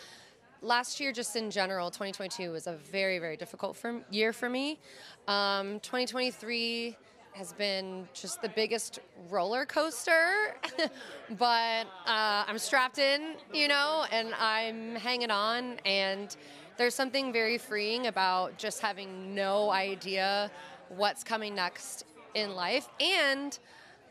last 0.61 1.01
year, 1.01 1.13
just 1.13 1.35
in 1.35 1.51
general, 1.51 1.91
2022 1.91 2.53
was 2.53 2.69
a 2.69 2.75
very, 2.75 3.19
very 3.19 3.37
difficult 3.37 3.77
for, 3.77 4.01
year 4.13 4.33
for 4.33 4.49
me. 4.49 4.79
Um, 5.27 5.81
2023 5.81 6.97
has 7.33 7.53
been 7.53 8.07
just 8.13 8.43
the 8.43 8.49
biggest 8.49 9.01
roller 9.31 9.65
coaster, 9.65 10.55
but 11.39 11.87
uh, 12.07 12.45
I'm 12.47 12.59
strapped 12.59 12.99
in, 12.99 13.37
you 13.53 13.69
know, 13.69 14.05
and 14.13 14.35
I'm 14.39 14.95
hanging 14.97 15.31
on. 15.31 15.79
And 15.87 16.35
there's 16.77 16.95
something 16.95 17.33
very 17.33 17.59
freeing 17.59 18.07
about 18.07 18.59
just 18.59 18.81
having 18.81 19.35
no 19.35 19.71
idea 19.71 20.51
what's 20.89 21.25
coming 21.25 21.55
next 21.55 22.05
in 22.35 22.55
life 22.55 22.89
and 23.01 23.59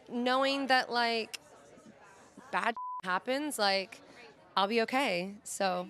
knowing 0.09 0.67
that, 0.67 0.91
like, 0.91 1.39
bad 2.51 2.73
happens, 3.03 3.59
like, 3.59 4.01
I'll 4.57 4.67
be 4.67 4.81
okay. 4.81 5.33
So, 5.43 5.87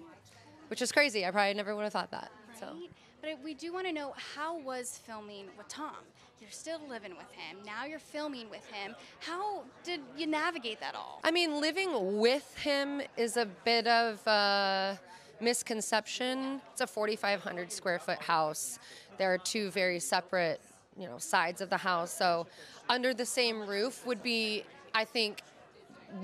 which 0.70 0.82
is 0.82 0.92
crazy. 0.92 1.26
I 1.26 1.32
probably 1.32 1.54
never 1.54 1.76
would 1.76 1.84
have 1.84 1.94
thought 1.94 2.12
that. 2.12 2.32
So. 2.60 2.76
But 3.22 3.38
we 3.44 3.54
do 3.54 3.72
want 3.72 3.86
to 3.88 3.94
know 3.94 4.14
how 4.36 4.58
was 4.60 5.00
filming 5.06 5.46
with 5.58 5.68
Tom? 5.68 5.96
You're 6.42 6.50
still 6.50 6.80
living 6.90 7.12
with 7.12 7.32
him. 7.34 7.60
Now 7.64 7.86
you're 7.86 8.00
filming 8.00 8.50
with 8.50 8.66
him. 8.72 8.96
How 9.20 9.62
did 9.84 10.02
you 10.18 10.26
navigate 10.26 10.80
that 10.80 10.96
all? 10.96 11.20
I 11.24 11.30
mean, 11.30 11.62
living 11.62 12.18
with 12.18 12.58
him 12.58 13.00
is 13.16 13.38
a 13.38 13.46
bit 13.46 13.86
of 13.86 14.26
a 14.26 15.00
misconception. 15.40 16.60
It's 16.72 16.82
a 16.82 16.88
4,500 16.88 17.72
square 17.72 18.00
foot 18.00 18.18
house. 18.18 18.80
There 19.20 19.32
are 19.32 19.38
two 19.38 19.70
very 19.70 20.00
separate, 20.00 20.60
you 20.98 21.08
know, 21.08 21.20
sides 21.20 21.62
of 21.62 21.70
the 21.70 21.78
house. 21.78 22.12
So, 22.12 22.48
under 22.90 23.14
the 23.14 23.26
same 23.26 23.68
roof 23.68 24.04
would 24.08 24.24
be, 24.24 24.64
I 24.96 25.06
think, 25.06 25.44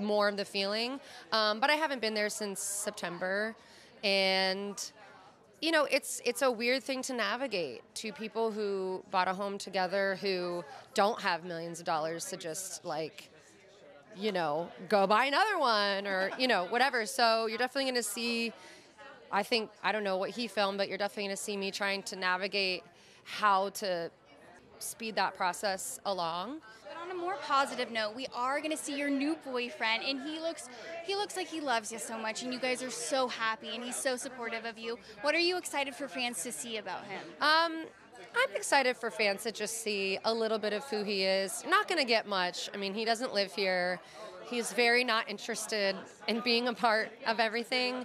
more 0.00 0.28
of 0.28 0.36
the 0.36 0.44
feeling. 0.44 0.98
Um, 1.30 1.60
but 1.60 1.70
I 1.70 1.74
haven't 1.74 2.00
been 2.00 2.14
there 2.14 2.28
since 2.28 2.58
September, 2.58 3.54
and 4.02 4.90
you 5.60 5.72
know, 5.72 5.86
it's 5.90 6.20
it's 6.24 6.42
a 6.42 6.50
weird 6.50 6.82
thing 6.82 7.02
to 7.02 7.14
navigate. 7.14 7.82
to 7.96 8.12
people 8.12 8.50
who 8.50 9.02
bought 9.10 9.28
a 9.28 9.34
home 9.34 9.58
together 9.58 10.16
who 10.20 10.64
don't 10.94 11.20
have 11.20 11.44
millions 11.44 11.80
of 11.80 11.86
dollars 11.86 12.24
to 12.26 12.36
just 12.36 12.84
like 12.84 13.30
you 14.18 14.32
know, 14.32 14.68
go 14.88 15.06
buy 15.06 15.26
another 15.26 15.58
one 15.58 16.06
or, 16.06 16.30
you 16.38 16.48
know, 16.48 16.64
whatever. 16.66 17.06
So 17.06 17.46
you're 17.46 17.58
definitely 17.58 17.84
going 17.84 18.02
to 18.02 18.02
see, 18.02 18.52
I 19.30 19.42
think, 19.42 19.70
I 19.82 19.92
don't 19.92 20.04
know 20.04 20.16
what 20.16 20.30
he 20.30 20.48
filmed, 20.48 20.78
but 20.78 20.88
you're 20.88 20.98
definitely 20.98 21.24
going 21.24 21.36
to 21.36 21.42
see 21.42 21.56
me 21.56 21.70
trying 21.70 22.02
to 22.04 22.16
navigate 22.16 22.82
how 23.24 23.68
to 23.70 24.10
speed 24.80 25.14
that 25.16 25.36
process 25.36 26.00
along. 26.04 26.60
On 27.08 27.16
a 27.16 27.18
more 27.18 27.36
positive 27.36 27.90
note, 27.90 28.14
we 28.14 28.26
are 28.34 28.58
going 28.58 28.70
to 28.70 28.76
see 28.76 28.94
your 28.98 29.08
new 29.08 29.34
boyfriend, 29.42 30.02
and 30.04 30.20
he 30.20 30.40
looks 30.40 30.68
he 31.06 31.14
looks 31.14 31.38
like 31.38 31.46
he 31.46 31.58
loves 31.58 31.90
you 31.90 31.98
so 31.98 32.18
much, 32.18 32.42
and 32.42 32.52
you 32.52 32.60
guys 32.60 32.82
are 32.82 32.90
so 32.90 33.28
happy, 33.28 33.70
and 33.74 33.82
he's 33.82 33.96
so 33.96 34.14
supportive 34.14 34.66
of 34.66 34.76
you. 34.76 34.98
What 35.22 35.34
are 35.34 35.38
you 35.38 35.56
excited 35.56 35.94
for 35.94 36.06
fans 36.06 36.42
to 36.42 36.52
see 36.52 36.76
about 36.76 37.04
him? 37.04 37.22
Um, 37.40 37.84
I'm 38.36 38.54
excited 38.54 38.94
for 38.94 39.10
fans 39.10 39.42
to 39.44 39.52
just 39.52 39.82
see 39.82 40.18
a 40.26 40.34
little 40.34 40.58
bit 40.58 40.74
of 40.74 40.84
who 40.84 41.02
he 41.02 41.22
is. 41.24 41.64
Not 41.66 41.88
going 41.88 41.98
to 41.98 42.06
get 42.06 42.28
much. 42.28 42.68
I 42.74 42.76
mean, 42.76 42.92
he 42.92 43.06
doesn't 43.06 43.32
live 43.32 43.54
here. 43.54 44.00
He's 44.44 44.72
very 44.72 45.02
not 45.02 45.30
interested 45.30 45.96
in 46.26 46.40
being 46.40 46.68
a 46.68 46.74
part 46.74 47.10
of 47.26 47.40
everything. 47.40 48.04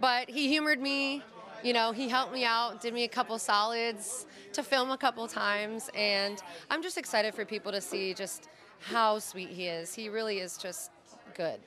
But 0.00 0.30
he 0.30 0.48
humored 0.48 0.80
me. 0.80 1.24
You 1.64 1.72
know, 1.72 1.92
he 1.92 2.10
helped 2.10 2.30
me 2.30 2.44
out, 2.44 2.82
did 2.82 2.92
me 2.92 3.04
a 3.04 3.08
couple 3.08 3.38
solids 3.38 4.26
to 4.52 4.62
film 4.62 4.90
a 4.90 4.98
couple 4.98 5.26
times. 5.26 5.88
And 5.94 6.42
I'm 6.68 6.82
just 6.82 6.98
excited 6.98 7.34
for 7.34 7.46
people 7.46 7.72
to 7.72 7.80
see 7.80 8.12
just 8.12 8.50
how 8.80 9.18
sweet 9.18 9.48
he 9.48 9.68
is. 9.68 9.94
He 9.94 10.10
really 10.10 10.40
is 10.40 10.58
just 10.58 10.90
good. 11.34 11.58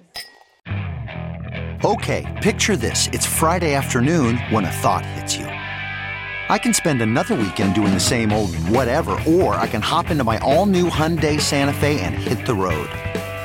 Okay, 1.83 2.39
picture 2.43 2.77
this. 2.77 3.07
It's 3.07 3.25
Friday 3.25 3.73
afternoon 3.73 4.37
when 4.51 4.65
a 4.65 4.71
thought 4.71 5.03
hits 5.03 5.35
you. 5.35 5.45
I 5.45 6.59
can 6.59 6.75
spend 6.75 7.01
another 7.01 7.33
weekend 7.33 7.73
doing 7.73 7.91
the 7.91 7.99
same 7.99 8.31
old 8.31 8.55
whatever, 8.69 9.19
or 9.27 9.55
I 9.55 9.65
can 9.65 9.81
hop 9.81 10.11
into 10.11 10.23
my 10.23 10.37
all 10.39 10.67
new 10.67 10.91
Hyundai 10.91 11.41
Santa 11.41 11.73
Fe 11.73 11.99
and 12.01 12.13
hit 12.13 12.45
the 12.45 12.53
road. 12.53 12.89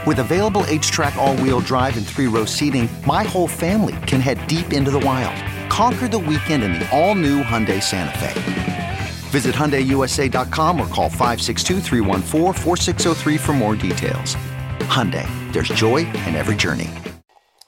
With 0.07 0.19
available 0.19 0.63
HTRAC, 0.65 1.17
all 1.17 1.37
wheel 1.37 1.61
drive, 1.61 1.97
and 1.97 2.07
three 2.07 2.27
row 2.27 2.45
seating, 2.45 2.91
my 3.07 3.23
whole 3.23 3.49
family 3.49 3.97
can 4.07 4.21
head 4.21 4.47
deep 4.49 4.73
into 4.75 4.91
the 4.91 5.01
wild. 5.01 5.52
Conquer 5.73 6.07
the 6.07 6.19
weekend 6.19 6.63
in 6.63 6.75
the 6.75 6.87
all 6.91 7.15
new 7.15 7.43
Hyundai 7.43 7.83
Santa 7.83 8.19
Fe. 8.19 8.99
Visit 9.31 9.55
HyundaiUSA.com 9.55 10.79
or 10.79 10.87
call 10.89 11.09
562-314-4603 11.09 13.41
for 13.41 13.53
more 13.55 13.75
details. 13.75 14.37
Hyundai, 14.81 15.27
there's 15.51 15.71
joy 15.71 16.01
in 16.29 16.35
every 16.35 16.57
journey. 16.57 16.91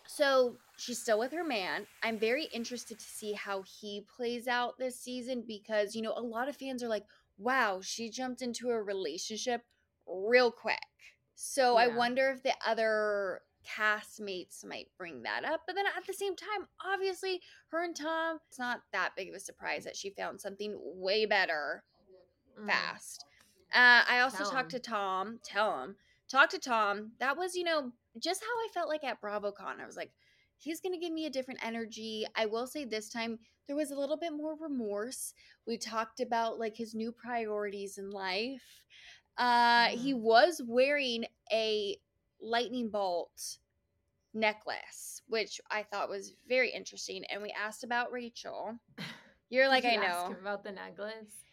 So 0.07 0.59
she's 0.77 0.99
still 0.99 1.19
with 1.19 1.33
her 1.33 1.45
man. 1.45 1.87
I'm 2.03 2.19
very 2.19 2.45
interested 2.53 2.99
to 2.99 3.07
see 3.07 3.33
how 3.33 3.65
he 3.81 4.05
plays 4.15 4.49
out 4.49 4.79
this 4.79 5.01
season 5.01 5.43
because, 5.49 5.97
you 5.97 6.03
know, 6.03 6.13
a 6.15 6.21
lot 6.21 6.51
of 6.51 6.59
fans 6.59 6.83
are 6.83 6.89
like, 6.89 7.07
wow, 7.39 7.81
she 7.83 8.11
jumped 8.11 8.43
into 8.43 8.69
a 8.69 8.83
relationship 8.83 9.63
real 10.07 10.51
quick. 10.51 10.77
So 11.37 11.79
I 11.79 11.87
wonder 11.87 12.29
if 12.29 12.43
the 12.43 12.53
other 12.67 13.41
castmates 13.65 14.65
might 14.65 14.89
bring 14.99 15.23
that 15.23 15.45
up. 15.45 15.63
But 15.67 15.75
then 15.77 15.87
at 15.87 16.07
the 16.07 16.13
same 16.13 16.37
time, 16.37 16.67
obviously, 16.85 17.41
her 17.69 17.83
and 17.83 17.97
Tom, 17.97 18.39
it's 18.49 18.59
not 18.59 18.81
that 18.93 19.11
big 19.17 19.29
of 19.29 19.35
a 19.35 19.41
surprise 19.41 19.85
that 19.85 19.97
she 19.97 20.11
found 20.11 20.41
something 20.41 20.79
way 20.81 21.27
better 21.27 21.83
Mm. 22.59 22.67
fast. 22.69 23.25
Uh, 23.73 24.05
I 24.09 24.21
also 24.21 24.39
Tell 24.45 24.51
talked 24.53 24.71
to. 24.71 24.79
Tom. 24.79 25.41
Tell 25.43 25.83
him. 25.83 25.97
Talk 26.29 26.51
to 26.51 26.59
Tom. 26.59 27.13
That 27.19 27.37
was, 27.37 27.57
you 27.57 27.65
know, 27.65 27.93
just 28.19 28.43
how 28.43 28.47
I 28.47 28.69
felt 28.73 28.89
like 28.89 29.03
at 29.03 29.21
BravoCon. 29.21 29.81
I 29.81 29.87
was 29.87 29.97
like, 29.97 30.13
he's 30.59 30.81
going 30.81 30.93
to 30.93 31.01
give 31.01 31.13
me 31.13 31.27
a 31.27 31.31
different 31.31 31.65
energy. 31.65 32.25
I 32.37 32.47
will 32.47 32.67
say 32.69 32.85
this 32.85 33.09
time 33.09 33.41
there 33.67 33.75
was 33.77 33.91
a 33.91 33.97
little 33.99 34.17
bit 34.17 34.33
more 34.33 34.55
remorse. 34.57 35.35
We 35.67 35.77
talked 35.79 36.21
about 36.21 36.59
like 36.61 36.77
his 36.77 36.95
new 36.95 37.11
priorities 37.11 37.99
in 37.99 38.11
life. 38.11 38.63
Uh, 39.37 39.89
He 39.89 40.15
was 40.15 40.63
wearing 40.65 41.25
a 41.53 41.97
lightning 42.45 42.91
bolt 42.91 43.59
necklace, 44.35 45.23
which 45.29 45.61
I 45.71 45.85
thought 45.85 46.09
was 46.09 46.35
very 46.49 46.71
interesting. 46.71 47.25
And 47.31 47.43
we 47.43 47.55
asked 47.59 47.85
about 47.85 48.13
Rachel. 48.13 48.79
You're 49.51 49.69
like, 49.69 49.83
Did 49.83 49.91
I 49.91 49.95
you 49.95 50.01
know. 50.01 50.37
about 50.41 50.65
the 50.65 50.73
necklace. 50.73 51.45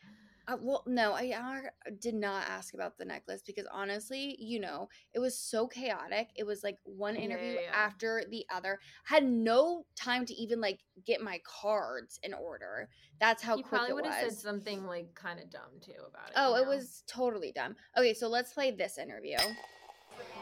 Uh, 0.48 0.57
well, 0.60 0.83
no, 0.88 1.13
I 1.13 1.62
did 2.00 2.15
not 2.15 2.48
ask 2.50 2.74
about 2.74 2.98
the 2.98 3.05
necklace 3.05 3.43
because 3.45 3.67
honestly, 3.71 4.36
you 4.39 4.60
know, 4.60 4.89
it 5.13 5.19
was 5.19 5.38
so 5.38 5.67
chaotic. 5.67 6.29
It 6.36 6.45
was 6.45 6.63
like 6.63 6.77
one 6.83 7.15
interview 7.15 7.53
yeah, 7.53 7.62
yeah. 7.69 7.75
after 7.75 8.24
the 8.29 8.45
other. 8.53 8.79
Had 9.03 9.24
no 9.24 9.86
time 9.95 10.25
to 10.25 10.33
even 10.33 10.60
like 10.60 10.79
get 11.05 11.21
my 11.21 11.39
cards 11.43 12.19
in 12.24 12.33
order. 12.33 12.89
That's 13.19 13.43
how 13.43 13.53
quick 13.53 13.67
probably 13.67 13.89
it 13.89 13.95
would 13.95 14.05
have 14.07 14.31
said 14.31 14.39
something 14.39 14.86
like 14.88 15.13
kind 15.13 15.39
of 15.39 15.51
dumb 15.51 15.79
too 15.79 15.91
about 16.10 16.29
it. 16.29 16.33
Oh, 16.36 16.55
you 16.55 16.63
it 16.63 16.65
know? 16.65 16.69
was 16.69 17.03
totally 17.07 17.51
dumb. 17.51 17.75
Okay, 17.95 18.15
so 18.15 18.27
let's 18.27 18.51
play 18.51 18.71
this 18.71 18.98
interview. 18.98 19.38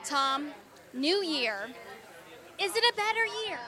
Tom, 0.03 0.51
new 0.93 1.23
year. 1.23 1.67
Is 2.59 2.75
it 2.75 2.83
a 2.83 2.95
better 2.95 3.25
year? 3.47 3.59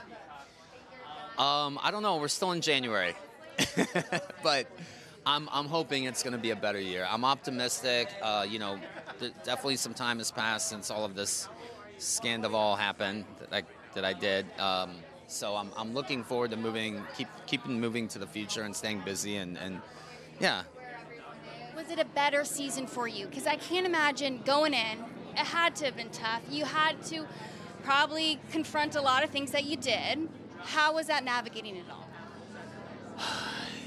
Um, 1.38 1.80
I 1.82 1.92
don't 1.92 2.04
know. 2.04 2.18
We're 2.18 2.28
still 2.28 2.52
in 2.52 2.62
January, 2.62 3.16
but 4.44 4.68
I'm 5.26 5.48
I'm 5.52 5.66
hoping 5.66 6.04
it's 6.04 6.24
going 6.24 6.34
to 6.34 6.40
be 6.40 6.52
a 6.52 6.56
better 6.56 6.80
year. 6.80 7.08
I'm 7.10 7.24
optimistic. 7.24 8.10
Uh, 8.22 8.46
you 8.48 8.60
know, 8.60 8.80
th- 9.20 9.34
definitely 9.44 9.78
some 9.78 9.94
time 9.94 10.18
has 10.18 10.32
passed 10.32 10.70
since 10.70 10.92
all 10.92 11.06
of 11.06 11.16
this 11.16 11.48
scandal 11.98 12.76
happened 12.76 13.26
that 13.40 13.54
I 13.54 13.64
that 13.94 14.04
I 14.04 14.14
did. 14.14 14.46
Um, 14.60 14.96
so 15.28 15.56
I'm 15.56 15.72
I'm 15.78 15.94
looking 15.94 16.24
forward 16.24 16.52
to 16.52 16.58
moving, 16.58 17.02
keep 17.18 17.28
keeping 17.46 17.80
moving 17.80 18.08
to 18.10 18.20
the 18.20 18.28
future 18.28 18.64
and 18.64 18.76
staying 18.76 19.02
busy 19.02 19.38
and 19.38 19.58
and 19.58 19.82
yeah. 20.40 20.64
Was 21.76 21.90
it 21.90 22.00
a 22.00 22.06
better 22.06 22.44
season 22.44 22.86
for 22.86 23.08
you? 23.08 23.28
Because 23.28 23.48
I 23.48 23.56
can't 23.56 23.86
imagine 23.86 24.42
going 24.44 24.74
in. 24.74 25.06
It 25.34 25.46
had 25.46 25.76
to 25.78 25.86
have 25.86 25.96
been 25.96 26.10
tough. 26.10 26.42
You 26.50 26.66
had 26.66 27.02
to 27.06 27.26
probably 27.84 28.40
confront 28.52 28.96
a 28.96 29.02
lot 29.02 29.24
of 29.24 29.30
things 29.30 29.52
that 29.52 29.66
you 29.66 29.78
did. 29.78 30.30
How 30.60 30.94
was 30.94 31.08
that 31.08 31.24
navigating 31.24 31.76
it 31.76 31.86
all? 31.90 32.08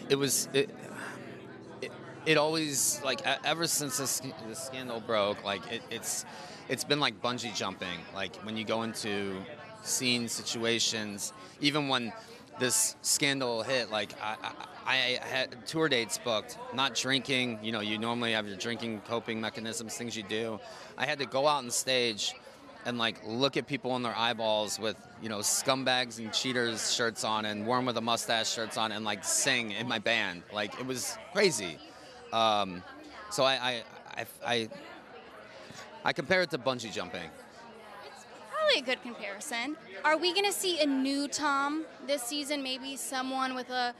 it 0.09 0.17
was 0.17 0.49
it, 0.53 0.71
it, 2.27 2.37
always 2.37 3.01
like 3.05 3.21
ever 3.45 3.67
since 3.67 3.99
this, 3.99 4.21
this 4.47 4.59
scandal 4.59 5.01
broke 5.01 5.43
like 5.45 5.61
it, 5.73 5.83
it's 5.91 6.25
it's 6.69 6.85
been 6.85 7.01
like 7.01 7.21
bungee 7.23 7.55
jumping 7.55 7.99
like 8.15 8.37
when 8.45 8.57
you 8.57 8.65
go 8.65 8.83
into 8.83 9.37
scene 9.83 10.29
situations 10.29 11.33
even 11.61 11.89
when 11.89 12.13
this 12.59 12.97
scandal 13.03 13.63
hit 13.63 13.91
like 13.91 14.15
I, 14.23 14.37
I, 14.87 15.19
I 15.23 15.27
had 15.27 15.67
tour 15.67 15.89
dates 15.89 16.19
booked 16.19 16.59
not 16.75 16.95
drinking 16.95 17.59
you 17.63 17.73
know 17.73 17.81
you 17.81 17.99
normally 17.99 18.33
have 18.33 18.47
your 18.47 18.57
drinking 18.57 19.03
coping 19.07 19.41
mechanisms 19.41 19.97
things 19.97 20.17
you 20.17 20.23
do. 20.23 20.61
I 20.97 21.07
had 21.07 21.19
to 21.19 21.27
go 21.27 21.47
out 21.47 21.65
on 21.65 21.71
stage 21.71 22.35
and 22.87 22.99
like 22.99 23.21
look 23.27 23.57
at 23.57 23.67
people 23.67 23.97
in 23.97 24.03
their 24.03 24.17
eyeballs 24.17 24.79
with 24.79 24.97
you 25.23 25.29
know 25.29 25.39
scumbags 25.39 26.19
and 26.19 26.33
cheaters 26.33 26.93
shirts 26.93 27.25
on 27.25 27.45
and 27.47 27.67
worm 27.67 27.87
with 27.87 27.97
a 27.97 28.01
mustache 28.01 28.51
shirts 28.51 28.77
on 28.77 28.93
and 28.93 29.05
like 29.05 29.25
sing 29.25 29.73
in 29.73 29.89
my 29.89 29.99
band. 29.99 30.43
Like 30.53 30.79
it 30.79 30.87
was 30.87 31.17
crazy. 31.33 31.79
Um, 32.33 32.83
so 33.31 33.45
I, 33.45 33.55
I 33.55 33.83
I 34.17 34.27
I 34.47 34.69
I 36.05 36.13
compare 36.13 36.43
it 36.43 36.51
to 36.51 36.59
bungee 36.59 36.93
jumping 36.93 37.31
Probably 38.65 38.81
a 38.81 38.83
good 38.97 39.03
comparison. 39.03 39.77
Are 40.05 40.17
we 40.17 40.33
going 40.33 40.47
to 40.47 40.53
see 40.53 40.81
a 40.81 40.87
new 40.87 41.29
Tom 41.29 41.85
this 42.07 42.23
season? 42.23 42.63
Maybe 42.63 42.97
someone 42.97 43.55
with 43.55 43.69
a 43.71 43.95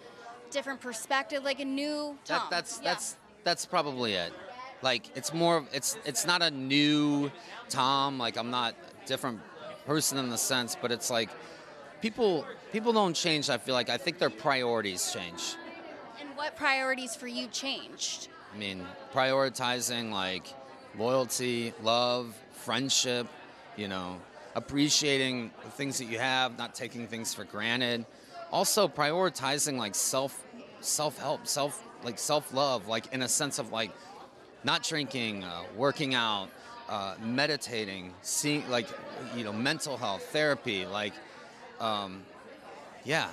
different 0.51 0.81
perspective, 0.81 1.45
like 1.45 1.61
a 1.61 1.65
new 1.65 2.17
Tom. 2.25 2.41
that, 2.41 2.51
that's 2.51 2.81
Yeah. 2.83 2.91
that's 2.91 3.17
that's 3.45 3.67
probably 3.67 4.15
it 4.15 4.33
like 4.81 5.15
it's 5.17 5.35
more 5.35 5.67
it's 5.73 5.99
it's 6.07 6.25
not 6.27 6.41
a 6.43 6.51
new 6.51 7.31
tom 7.69 8.19
like 8.19 8.37
i'm 8.39 8.51
not 8.51 8.75
a 8.75 9.07
different 9.07 9.39
person 9.85 10.17
in 10.17 10.31
the 10.31 10.39
sense 10.39 10.77
but 10.81 10.91
it's 10.91 11.11
like 11.11 11.29
people 12.01 12.47
people 12.73 12.93
don't 12.93 13.15
change 13.15 13.51
i 13.51 13.59
feel 13.59 13.75
like 13.75 13.91
i 13.91 13.99
think 13.99 14.19
their 14.19 14.31
priorities 14.31 15.13
change 15.13 15.57
And 16.21 16.31
what 16.37 16.57
priorities 16.57 17.15
for 17.17 17.27
you 17.27 17.49
changed? 17.49 18.29
I 18.55 18.57
mean, 18.57 18.87
prioritizing 19.13 20.11
like 20.11 20.47
loyalty, 20.97 21.75
love, 21.83 22.35
friendship, 22.53 23.27
you 23.77 23.89
know, 23.89 24.21
appreciating 24.55 25.51
the 25.63 25.71
things 25.71 25.99
that 25.99 26.07
you 26.07 26.19
have, 26.19 26.57
not 26.59 26.75
taking 26.75 27.07
things 27.07 27.35
for 27.35 27.45
granted. 27.45 28.07
Also 28.51 28.87
prioritizing 28.87 29.77
like 29.77 29.95
self 29.95 30.45
self 30.81 31.19
help, 31.19 31.47
self 31.47 31.83
like 32.05 32.19
self 32.19 32.53
love, 32.53 32.89
like 32.89 33.13
in 33.13 33.23
a 33.23 33.29
sense 33.29 33.59
of 33.59 33.73
like 33.73 33.91
not 34.63 34.83
drinking, 34.83 35.45
uh, 35.45 35.63
working 35.77 36.15
out, 36.15 36.49
uh, 36.89 37.15
meditating, 37.23 38.13
seeing 38.23 38.69
like 38.71 38.87
you 39.37 39.45
know 39.45 39.53
mental 39.53 39.97
health, 39.97 40.25
therapy, 40.27 40.87
like 40.87 41.15
um, 41.81 42.23
yeah. 43.05 43.29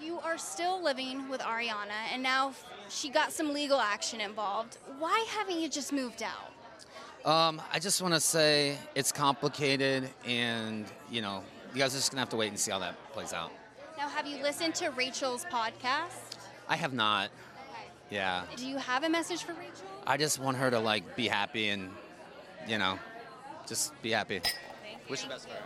You 0.00 0.18
are 0.18 0.36
still 0.36 0.82
living 0.82 1.28
with 1.28 1.40
Ariana, 1.40 2.10
and 2.12 2.22
now 2.22 2.54
she 2.88 3.08
got 3.08 3.32
some 3.32 3.52
legal 3.52 3.78
action 3.78 4.20
involved. 4.20 4.78
Why 4.98 5.24
haven't 5.30 5.60
you 5.60 5.68
just 5.68 5.92
moved 5.92 6.24
out? 6.24 6.52
Um, 7.24 7.62
I 7.72 7.78
just 7.78 8.02
want 8.02 8.14
to 8.14 8.20
say 8.20 8.76
it's 8.94 9.12
complicated, 9.12 10.10
and 10.26 10.86
you 11.10 11.22
know, 11.22 11.44
you 11.72 11.78
guys 11.78 11.94
are 11.94 11.98
just 11.98 12.10
gonna 12.10 12.20
have 12.20 12.30
to 12.30 12.36
wait 12.36 12.48
and 12.48 12.58
see 12.58 12.70
how 12.72 12.80
that 12.80 12.96
plays 13.12 13.32
out. 13.32 13.52
Now, 13.96 14.08
have 14.08 14.26
you 14.26 14.42
listened 14.42 14.74
to 14.76 14.90
Rachel's 14.90 15.44
podcast? 15.44 16.36
I 16.68 16.76
have 16.76 16.92
not. 16.92 17.30
Yeah, 18.10 18.42
Do 18.56 18.66
you 18.66 18.76
have 18.76 19.04
a 19.04 19.08
message 19.08 19.42
for 19.42 19.52
Rachel? 19.54 19.86
I 20.06 20.18
just 20.18 20.38
want 20.38 20.58
her 20.58 20.70
to 20.70 20.78
like 20.78 21.16
be 21.16 21.28
happy 21.28 21.68
and, 21.70 21.88
you 22.68 22.76
know, 22.76 22.98
just 23.66 24.00
be 24.02 24.10
happy. 24.10 24.42
Wish 25.08 25.22
the 25.22 25.30
best 25.30 25.48
for 25.48 25.54
her. 25.54 25.62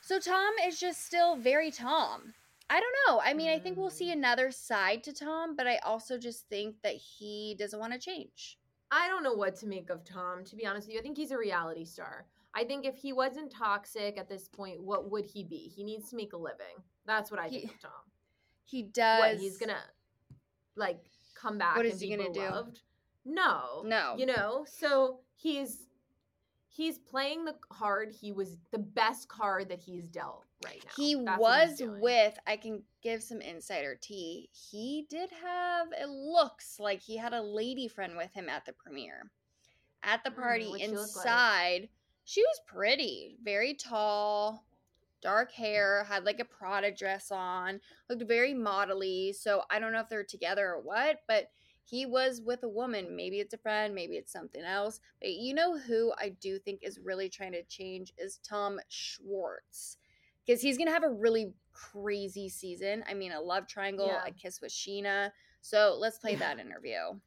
So 0.00 0.20
Tom 0.20 0.52
is 0.64 0.78
just 0.78 1.04
still 1.04 1.34
very 1.34 1.72
Tom. 1.72 2.34
I 2.70 2.78
don't 2.78 2.94
know. 3.08 3.20
I 3.24 3.34
mean, 3.34 3.50
I 3.50 3.58
think 3.58 3.78
we'll 3.78 3.90
see 3.90 4.12
another 4.12 4.52
side 4.52 5.02
to 5.04 5.12
Tom, 5.12 5.56
but 5.56 5.66
I 5.66 5.78
also 5.78 6.18
just 6.18 6.48
think 6.48 6.76
that 6.84 6.94
he 6.94 7.56
doesn't 7.58 7.80
want 7.80 7.94
to 7.94 7.98
change. 7.98 8.58
I 8.92 9.08
don't 9.08 9.22
know 9.24 9.32
what 9.32 9.56
to 9.56 9.66
make 9.66 9.88
of 9.88 10.04
Tom, 10.04 10.44
to 10.44 10.54
be 10.54 10.66
honest 10.66 10.86
with 10.86 10.94
you. 10.94 11.00
I 11.00 11.02
think 11.02 11.16
he's 11.16 11.30
a 11.30 11.38
reality 11.38 11.84
star. 11.86 12.26
I 12.54 12.64
think 12.64 12.84
if 12.84 12.94
he 12.96 13.14
wasn't 13.14 13.50
toxic 13.50 14.18
at 14.18 14.28
this 14.28 14.46
point, 14.48 14.82
what 14.82 15.10
would 15.10 15.24
he 15.24 15.42
be? 15.42 15.72
He 15.74 15.82
needs 15.82 16.10
to 16.10 16.16
make 16.16 16.34
a 16.34 16.36
living. 16.36 16.76
That's 17.06 17.30
what 17.30 17.40
I 17.40 17.48
He- 17.48 17.60
think 17.60 17.72
of 17.74 17.80
Tom. 17.80 17.90
He 18.64 18.82
does. 18.82 19.18
What 19.20 19.38
he's 19.38 19.56
gonna 19.56 19.82
like 20.76 21.00
come 21.34 21.56
back 21.58 21.76
What 21.76 21.86
is 21.86 21.94
and 21.94 22.02
he 22.02 22.16
be 22.16 22.16
gonna 22.16 22.34
do? 22.34 22.72
No. 23.24 23.82
No. 23.84 24.14
You 24.18 24.26
know, 24.26 24.66
so 24.68 25.20
he's 25.34 25.88
he's 26.68 26.98
playing 26.98 27.44
the 27.44 27.54
card 27.68 28.12
he 28.12 28.32
was 28.32 28.56
the 28.70 28.78
best 28.78 29.28
card 29.28 29.68
that 29.70 29.78
he's 29.78 30.06
dealt 30.08 30.46
right 30.64 30.82
now. 30.84 30.90
He 30.96 31.16
That's 31.24 31.48
was 31.48 31.82
with, 31.82 32.38
I 32.46 32.56
can 32.56 32.82
give 33.02 33.22
some 33.22 33.40
insider 33.40 33.96
tea. 34.00 34.50
He 34.52 35.06
did 35.08 35.30
have, 35.42 35.88
it 35.92 36.08
looks 36.08 36.78
like 36.78 37.00
he 37.00 37.16
had 37.16 37.32
a 37.32 37.42
lady 37.42 37.88
friend 37.88 38.16
with 38.16 38.32
him 38.34 38.48
at 38.48 38.64
the 38.66 38.72
premiere. 38.72 39.30
At 40.02 40.24
the 40.24 40.30
Mm, 40.30 40.34
party 40.40 40.64
what'd 40.68 40.84
she 40.84 40.96
like? 40.96 41.40
inside, 41.40 41.88
she 42.24 42.42
was 42.42 42.60
pretty, 42.66 43.36
very 43.42 43.74
tall, 43.74 44.64
dark 45.22 45.52
hair, 45.52 46.04
had 46.04 46.24
like 46.24 46.40
a 46.40 46.44
Prada 46.44 46.90
dress 46.92 47.30
on, 47.30 47.80
looked 48.08 48.24
very 48.28 48.54
modelly. 48.54 49.34
So 49.34 49.62
I 49.70 49.78
don't 49.78 49.92
know 49.92 50.00
if 50.00 50.08
they're 50.08 50.24
together 50.24 50.68
or 50.68 50.80
what, 50.80 51.20
but 51.28 51.50
he 51.84 52.06
was 52.06 52.40
with 52.40 52.62
a 52.64 52.68
woman. 52.68 53.16
Maybe 53.16 53.40
it's 53.40 53.54
a 53.54 53.58
friend, 53.58 53.94
maybe 53.94 54.16
it's 54.16 54.32
something 54.32 54.62
else. 54.62 55.00
But 55.20 55.30
you 55.32 55.54
know 55.54 55.78
who 55.78 56.12
I 56.18 56.30
do 56.30 56.58
think 56.58 56.80
is 56.82 56.98
really 57.02 57.28
trying 57.28 57.52
to 57.52 57.62
change 57.64 58.12
is 58.18 58.38
Tom 58.38 58.80
Schwartz. 58.88 59.96
Because 60.46 60.60
he's 60.60 60.76
gonna 60.78 60.90
have 60.92 61.04
a 61.04 61.10
really 61.10 61.52
crazy 61.72 62.48
season. 62.48 63.04
I 63.08 63.14
mean, 63.14 63.32
a 63.32 63.40
love 63.40 63.66
triangle, 63.66 64.08
Yeah. 64.08 64.24
a 64.26 64.30
kiss 64.32 64.60
with 64.60 64.72
Scheana. 64.72 65.30
So 65.60 65.96
let's 65.98 66.18
play 66.18 66.34
that 66.36 66.58
interview. 66.58 67.18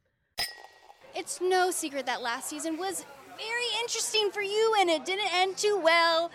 It's 1.14 1.40
no 1.40 1.70
secret 1.70 2.04
that 2.06 2.20
last 2.20 2.48
season 2.48 2.76
was 2.76 3.04
very 3.38 3.80
interesting 3.82 4.30
for 4.30 4.42
you, 4.42 4.74
and 4.78 4.90
it 4.90 5.04
didn't 5.04 5.32
end 5.32 5.56
too 5.56 5.78
well. 5.82 6.30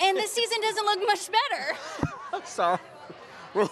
And 0.00 0.16
this 0.16 0.32
season 0.32 0.60
doesn't 0.60 0.84
look 0.84 1.00
much 1.06 1.28
better. 1.28 2.12
I'm 2.32 2.44
sorry. 2.44 2.78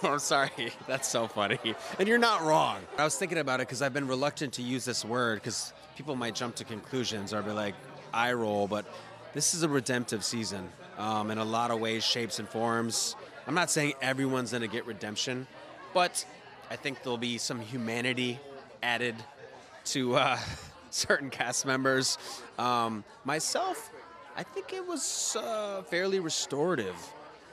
I'm 0.03 0.19
sorry. 0.19 0.73
That's 0.87 1.07
so 1.07 1.27
funny. 1.27 1.59
And 1.99 2.07
you're 2.07 2.17
not 2.17 2.41
wrong. 2.41 2.81
I 2.97 3.03
was 3.03 3.15
thinking 3.15 3.37
about 3.37 3.59
it 3.61 3.67
because 3.67 3.81
I've 3.81 3.93
been 3.93 4.07
reluctant 4.07 4.53
to 4.53 4.61
use 4.61 4.83
this 4.83 5.05
word 5.05 5.35
because 5.35 5.73
people 5.95 6.15
might 6.15 6.35
jump 6.35 6.55
to 6.55 6.63
conclusions 6.65 7.33
or 7.33 7.41
be 7.41 7.51
like, 7.51 7.75
eye 8.13 8.33
roll, 8.33 8.67
but 8.67 8.85
this 9.33 9.53
is 9.53 9.63
a 9.63 9.69
redemptive 9.69 10.23
season 10.23 10.69
um, 10.97 11.31
in 11.31 11.37
a 11.37 11.43
lot 11.43 11.71
of 11.71 11.79
ways, 11.79 12.03
shapes, 12.03 12.39
and 12.39 12.47
forms. 12.47 13.15
I'm 13.47 13.55
not 13.55 13.69
saying 13.69 13.93
everyone's 14.01 14.51
going 14.51 14.61
to 14.61 14.67
get 14.67 14.85
redemption, 14.85 15.47
but 15.93 16.25
I 16.69 16.75
think 16.75 17.03
there'll 17.03 17.17
be 17.17 17.37
some 17.37 17.59
humanity 17.59 18.39
added 18.81 19.15
to 19.85 20.15
uh, 20.15 20.37
certain 20.89 21.29
cast 21.29 21.65
members. 21.65 22.17
Um, 22.57 23.03
myself, 23.23 23.91
I 24.35 24.43
think 24.43 24.73
it 24.73 24.85
was 24.85 25.35
uh, 25.39 25.83
fairly 25.83 26.19
restorative. 26.19 26.95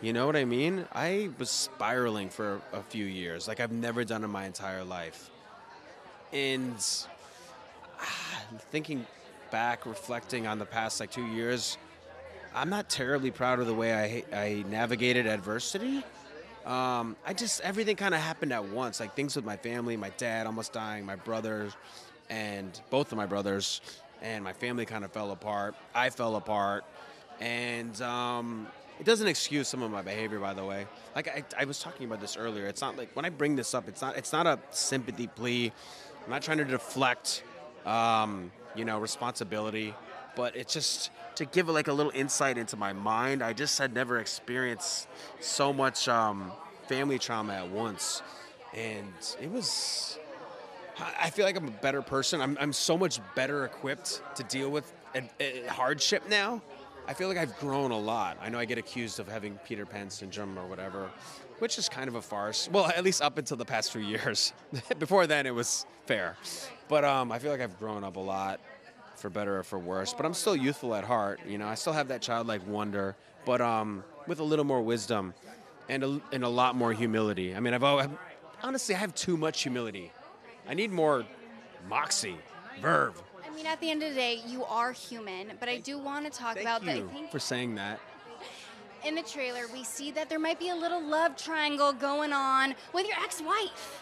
You 0.01 0.13
know 0.13 0.27
what 0.27 0.35
I 0.35 0.45
mean? 0.45 0.85
I 0.93 1.31
was 1.39 1.49
spiraling 1.49 2.29
for 2.29 2.61
a 2.73 2.83
few 2.83 3.05
years, 3.05 3.47
like 3.47 3.61
I've 3.61 3.71
never 3.71 4.03
done 4.03 4.25
in 4.25 4.31
my 4.31 4.47
entire 4.47 4.83
life. 4.83 5.31
And 6.33 6.75
thinking 8.73 9.07
back, 9.53 9.87
reflecting 9.87 10.47
on 10.49 10.59
the 10.59 10.65
past 10.65 10.99
like 10.99 11.13
two 11.13 11.27
years, 11.27 11.79
I'm 12.55 12.69
not 12.69 12.91
terribly 12.91 13.31
proud 13.31 13.61
of 13.61 13.67
the 13.67 13.75
way 13.75 14.25
I, 14.33 14.37
I 14.37 14.65
navigated 14.69 15.27
adversity. 15.27 16.05
Um, 16.67 17.17
I 17.27 17.33
just 17.33 17.61
everything 17.63 17.97
kind 17.97 18.15
of 18.15 18.21
happened 18.21 18.53
at 18.53 18.65
once, 18.65 19.01
like 19.01 19.15
things 19.15 19.35
with 19.35 19.45
my 19.45 19.57
family, 19.57 19.97
my 19.97 20.11
dad 20.11 20.47
almost 20.47 20.73
dying, 20.73 21.05
my 21.05 21.17
brothers, 21.17 21.73
and 22.29 22.79
both 22.91 23.11
of 23.11 23.19
my 23.19 23.27
brothers, 23.27 23.81
and 24.21 24.45
my 24.45 24.53
family 24.53 24.85
kind 24.85 25.05
of 25.05 25.11
fell 25.13 25.33
apart. 25.33 25.75
I 25.95 26.11
fell 26.11 26.37
apart, 26.37 26.85
and 27.41 28.01
um, 28.03 28.69
it 29.01 29.07
doesn't 29.07 29.27
excuse 29.27 29.67
some 29.67 29.83
of 29.83 29.91
my 29.91 30.03
behavior, 30.03 30.39
by 30.39 30.55
the 30.55 30.65
way. 30.65 30.87
Like 31.17 31.29
I, 31.29 31.63
I 31.63 31.65
was 31.65 31.81
talking 31.81 32.07
about 32.07 32.21
this 32.21 32.37
earlier. 32.37 32.67
It's 32.67 32.81
not 32.81 32.97
like 32.97 33.11
when 33.17 33.25
I 33.25 33.31
bring 33.31 33.57
this 33.57 33.75
up, 33.75 33.89
it's 33.89 34.03
not 34.03 34.17
it's 34.17 34.33
not 34.33 34.47
a 34.47 34.59
sympathy 34.71 35.27
plea. 35.27 35.73
I'm 36.25 36.31
not 36.31 36.43
trying 36.43 36.59
to 36.59 36.65
deflect, 36.65 37.43
um, 37.87 38.53
you 38.77 38.85
know, 38.85 39.01
responsibility, 39.01 39.95
but 40.37 40.57
it's 40.57 40.73
just 40.73 41.11
to 41.37 41.45
give 41.45 41.69
like 41.69 41.89
a 41.89 41.93
little 41.93 42.13
insight 42.15 42.59
into 42.59 42.77
my 42.77 42.93
mind. 42.93 43.43
I 43.43 43.53
just 43.53 43.79
had 43.79 43.95
never 43.95 44.19
experienced 44.19 45.09
so 45.41 45.73
much 45.73 46.09
um, 46.09 46.53
family 46.89 47.19
trauma 47.19 47.55
at 47.55 47.69
once, 47.69 48.23
and 48.75 49.13
it 49.41 49.51
was. 49.51 50.19
I 51.19 51.31
feel 51.31 51.47
like 51.47 51.57
I'm 51.57 51.69
a 51.69 51.71
better 51.71 52.03
person. 52.03 52.41
I'm, 52.41 52.57
I'm 52.61 52.73
so 52.73 52.99
much 52.99 53.19
better 53.35 53.65
equipped 53.65 54.23
to 54.37 54.43
deal 54.45 54.71
with 54.71 54.93
a, 55.15 55.23
a 55.41 55.67
hardship 55.69 56.29
now. 56.29 56.61
I 57.09 57.15
feel 57.15 57.29
like 57.29 57.39
I've 57.39 57.59
grown 57.59 57.91
a 57.91 57.99
lot. 57.99 58.37
I 58.41 58.49
know 58.49 58.59
I 58.59 58.65
get 58.65 58.79
accused 58.79 59.19
of 59.19 59.27
having 59.27 59.59
Peter 59.65 59.85
Pan 59.85 60.11
syndrome 60.11 60.57
or 60.59 60.67
whatever, 60.67 61.11
which 61.59 61.79
is 61.79 61.89
kind 61.89 62.09
of 62.09 62.15
a 62.15 62.23
farce. 62.23 62.69
Well, 62.71 62.87
at 62.87 63.03
least 63.03 63.23
up 63.23 63.39
until 63.39 63.57
the 63.57 63.65
past 63.65 63.91
few 63.93 64.01
years. 64.17 64.53
Before 64.99 65.27
then, 65.27 65.47
it 65.47 65.55
was 65.55 65.87
fair. 66.07 66.37
But 66.89 67.05
um, 67.05 67.33
I 67.33 67.39
feel 67.39 67.51
like 67.51 67.61
I've 67.61 67.79
grown 67.79 68.05
up 68.05 68.17
a 68.17 68.21
lot, 68.21 68.61
for 69.23 69.31
better 69.31 69.59
or 69.59 69.63
for 69.63 69.79
worse. 69.79 70.13
But 70.13 70.27
I'm 70.27 70.35
still 70.35 70.57
youthful 70.57 70.95
at 70.95 71.05
heart. 71.05 71.41
You 71.47 71.57
know, 71.57 71.67
I 71.69 71.77
still 71.77 71.93
have 71.95 72.09
that 72.09 72.21
childlike 72.21 72.67
wonder, 72.67 73.17
but 73.47 73.61
um, 73.63 74.05
with 74.27 74.41
a 74.41 74.45
little 74.45 74.65
more 74.67 74.83
wisdom 74.83 75.33
and 75.89 76.03
a, 76.05 76.21
and 76.33 76.45
a 76.45 76.49
lot 76.49 76.75
more 76.77 76.93
humility. 76.93 77.55
I 77.55 77.61
mean, 77.61 77.73
I've 77.73 77.85
always, 77.85 78.09
honestly, 78.63 78.95
I 78.95 78.99
have 78.99 79.15
too 79.15 79.37
much 79.37 79.63
humility. 79.63 80.13
I 80.69 80.75
need 80.75 80.91
more 80.91 81.25
moxie, 81.89 82.37
verve. 82.81 83.23
I 83.47 83.55
mean, 83.55 83.67
at 83.67 83.81
the 83.81 83.91
end 83.91 84.03
of 84.03 84.11
the 84.11 84.15
day, 84.15 84.41
you 84.47 84.65
are 84.65 84.93
human, 84.93 85.53
but 85.61 85.69
I 85.69 85.79
do 85.79 85.99
want 85.99 86.25
to 86.25 86.31
talk 86.37 86.55
Thank 86.55 86.67
about 86.67 86.85
that. 86.85 86.91
I 86.91 86.99
you 86.99 87.09
think 87.13 87.31
for 87.31 87.39
saying 87.39 87.77
that. 87.77 88.01
in 89.05 89.15
the 89.15 89.23
trailer, 89.23 89.63
we 89.73 89.85
see 89.85 90.11
that 90.13 90.29
there 90.29 90.39
might 90.39 90.59
be 90.59 90.71
a 90.71 90.77
little 90.77 91.03
love 91.03 91.37
triangle 91.37 91.93
going 91.93 92.33
on 92.33 92.75
with 92.93 93.07
your 93.07 93.17
ex 93.23 93.41
wife, 93.41 94.02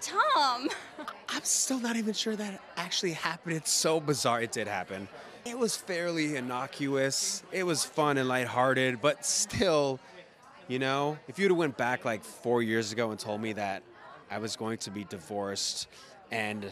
Tom. 0.00 0.68
I'm 1.28 1.44
still 1.44 1.78
not 1.78 1.96
even 1.96 2.12
sure 2.12 2.36
that 2.36 2.60
actually 2.76 3.12
happened. 3.12 3.56
It's 3.56 3.72
so 3.72 4.00
bizarre. 4.00 4.42
It 4.42 4.52
did 4.52 4.66
happen. 4.66 5.08
It 5.44 5.58
was 5.58 5.76
fairly 5.76 6.36
innocuous. 6.36 7.42
It 7.52 7.64
was 7.64 7.84
fun 7.84 8.18
and 8.18 8.28
lighthearted, 8.28 9.00
but 9.00 9.24
still, 9.24 10.00
you 10.68 10.78
know, 10.78 11.18
if 11.28 11.38
you'd 11.38 11.50
have 11.50 11.58
went 11.58 11.76
back 11.76 12.04
like 12.04 12.24
four 12.24 12.62
years 12.62 12.92
ago 12.92 13.10
and 13.10 13.18
told 13.18 13.40
me 13.40 13.52
that 13.54 13.82
I 14.30 14.38
was 14.38 14.56
going 14.56 14.78
to 14.78 14.90
be 14.90 15.04
divorced 15.04 15.88
and 16.30 16.66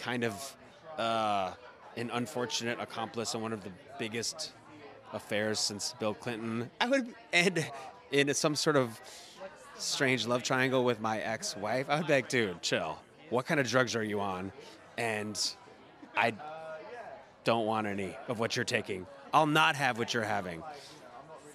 kind 0.00 0.24
of 0.24 0.56
uh, 0.98 1.52
an 1.96 2.10
unfortunate 2.12 2.80
accomplice 2.80 3.34
in 3.34 3.40
one 3.40 3.52
of 3.52 3.62
the 3.62 3.70
biggest 3.98 4.52
affairs 5.12 5.58
since 5.58 5.94
Bill 5.98 6.14
Clinton, 6.14 6.70
I 6.80 6.88
would 6.88 7.14
end 7.32 7.64
in 8.10 8.32
some 8.34 8.54
sort 8.54 8.76
of 8.76 9.00
strange 9.76 10.26
love 10.26 10.42
triangle 10.42 10.84
with 10.84 11.00
my 11.00 11.20
ex-wife. 11.20 11.86
I 11.88 11.98
would 11.98 12.06
be 12.06 12.12
like, 12.12 12.28
dude, 12.28 12.62
chill. 12.62 12.98
What 13.30 13.46
kind 13.46 13.60
of 13.60 13.66
drugs 13.66 13.96
are 13.96 14.04
you 14.04 14.20
on? 14.20 14.52
And 14.98 15.38
I 16.16 16.34
don't 17.44 17.66
want 17.66 17.86
any 17.86 18.16
of 18.28 18.38
what 18.38 18.56
you're 18.56 18.64
taking. 18.64 19.06
I'll 19.32 19.46
not 19.46 19.76
have 19.76 19.98
what 19.98 20.14
you're 20.14 20.22
having. 20.22 20.62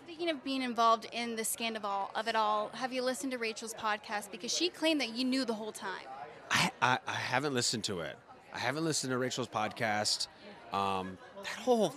Speaking 0.04 0.30
of 0.30 0.44
being 0.44 0.62
involved 0.62 1.08
in 1.14 1.36
the 1.36 1.46
scandal 1.46 2.12
of 2.14 2.28
it 2.28 2.36
all, 2.36 2.70
have 2.74 2.92
you 2.92 3.02
listened 3.02 3.32
to 3.32 3.38
Rachel's 3.38 3.74
podcast? 3.74 4.32
Because 4.32 4.54
she 4.54 4.70
claimed 4.70 5.00
that 5.00 5.16
you 5.16 5.24
knew 5.24 5.46
the 5.46 5.54
whole 5.54 5.72
time. 5.72 6.06
I, 6.52 6.72
I, 6.82 7.00
I 7.08 7.14
haven't 7.14 7.54
listened 7.54 7.86
to 7.86 8.02
it. 8.02 8.18
I 8.54 8.60
haven't 8.60 8.84
listened 8.84 9.12
to 9.12 9.18
Rachel's 9.18 9.48
podcast. 9.48 10.28
Um, 10.74 11.18
that 11.44 11.60
whole 11.60 11.94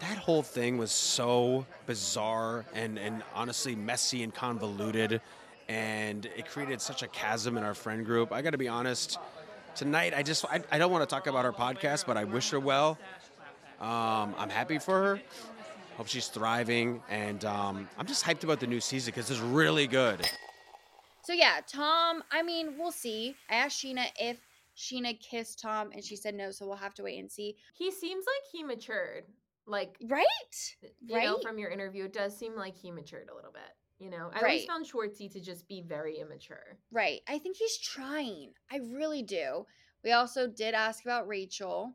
that 0.00 0.16
whole 0.16 0.42
thing 0.42 0.78
was 0.78 0.90
so 0.90 1.66
bizarre 1.86 2.64
and, 2.72 2.98
and 2.98 3.22
honestly 3.34 3.76
messy 3.76 4.22
and 4.22 4.34
convoluted 4.34 5.20
and 5.70 6.26
it 6.36 6.48
created 6.50 6.80
such 6.80 7.04
a 7.04 7.08
chasm 7.08 7.56
in 7.56 7.62
our 7.62 7.74
friend 7.74 8.04
group. 8.04 8.32
I 8.32 8.42
got 8.42 8.50
to 8.50 8.58
be 8.58 8.66
honest. 8.66 9.18
Tonight, 9.76 10.12
I 10.16 10.24
just 10.24 10.44
I, 10.46 10.60
I 10.72 10.78
don't 10.78 10.90
want 10.90 11.08
to 11.08 11.14
talk 11.14 11.28
about 11.28 11.44
our 11.44 11.52
podcast, 11.52 12.06
but 12.06 12.16
I 12.16 12.24
wish 12.24 12.50
her 12.50 12.58
well. 12.58 12.98
Um, 13.80 14.34
I'm 14.36 14.50
happy 14.50 14.78
for 14.80 15.00
her. 15.00 15.20
Hope 15.96 16.08
she's 16.08 16.26
thriving, 16.26 17.00
and 17.08 17.44
um, 17.44 17.88
I'm 17.96 18.06
just 18.06 18.24
hyped 18.24 18.42
about 18.42 18.58
the 18.58 18.66
new 18.66 18.80
season 18.80 19.12
because 19.14 19.30
it's 19.30 19.38
really 19.40 19.86
good. 19.86 20.28
So 21.22 21.32
yeah, 21.34 21.60
Tom. 21.68 22.24
I 22.32 22.42
mean, 22.42 22.74
we'll 22.76 22.90
see. 22.90 23.36
I 23.48 23.54
asked 23.54 23.84
Scheana 23.84 24.06
if 24.18 24.38
Scheana 24.76 25.18
kissed 25.20 25.60
Tom, 25.60 25.90
and 25.94 26.02
she 26.02 26.16
said 26.16 26.34
no. 26.34 26.50
So 26.50 26.66
we'll 26.66 26.76
have 26.76 26.94
to 26.94 27.04
wait 27.04 27.20
and 27.20 27.30
see. 27.30 27.54
He 27.74 27.92
seems 27.92 28.24
like 28.26 28.50
he 28.50 28.64
matured. 28.64 29.24
Like 29.66 29.94
right, 30.08 30.26
you 31.06 31.14
know, 31.14 31.34
Right? 31.34 31.42
from 31.44 31.58
your 31.58 31.70
interview, 31.70 32.06
it 32.06 32.12
does 32.12 32.36
seem 32.36 32.56
like 32.56 32.76
he 32.76 32.90
matured 32.90 33.28
a 33.30 33.34
little 33.36 33.52
bit. 33.52 33.62
You 34.00 34.08
know, 34.08 34.30
I 34.32 34.40
Right. 34.40 34.44
always 34.44 34.64
found 34.64 34.86
Schwartzy 34.86 35.30
to 35.32 35.40
just 35.40 35.68
be 35.68 35.82
very 35.82 36.18
immature. 36.18 36.78
Right. 36.90 37.20
I 37.28 37.38
think 37.38 37.56
he's 37.58 37.76
trying. 37.76 38.54
I 38.70 38.78
really 38.78 39.22
do. 39.22 39.66
We 40.02 40.12
also 40.12 40.46
did 40.46 40.72
ask 40.72 41.04
about 41.04 41.28
Rachel, 41.28 41.94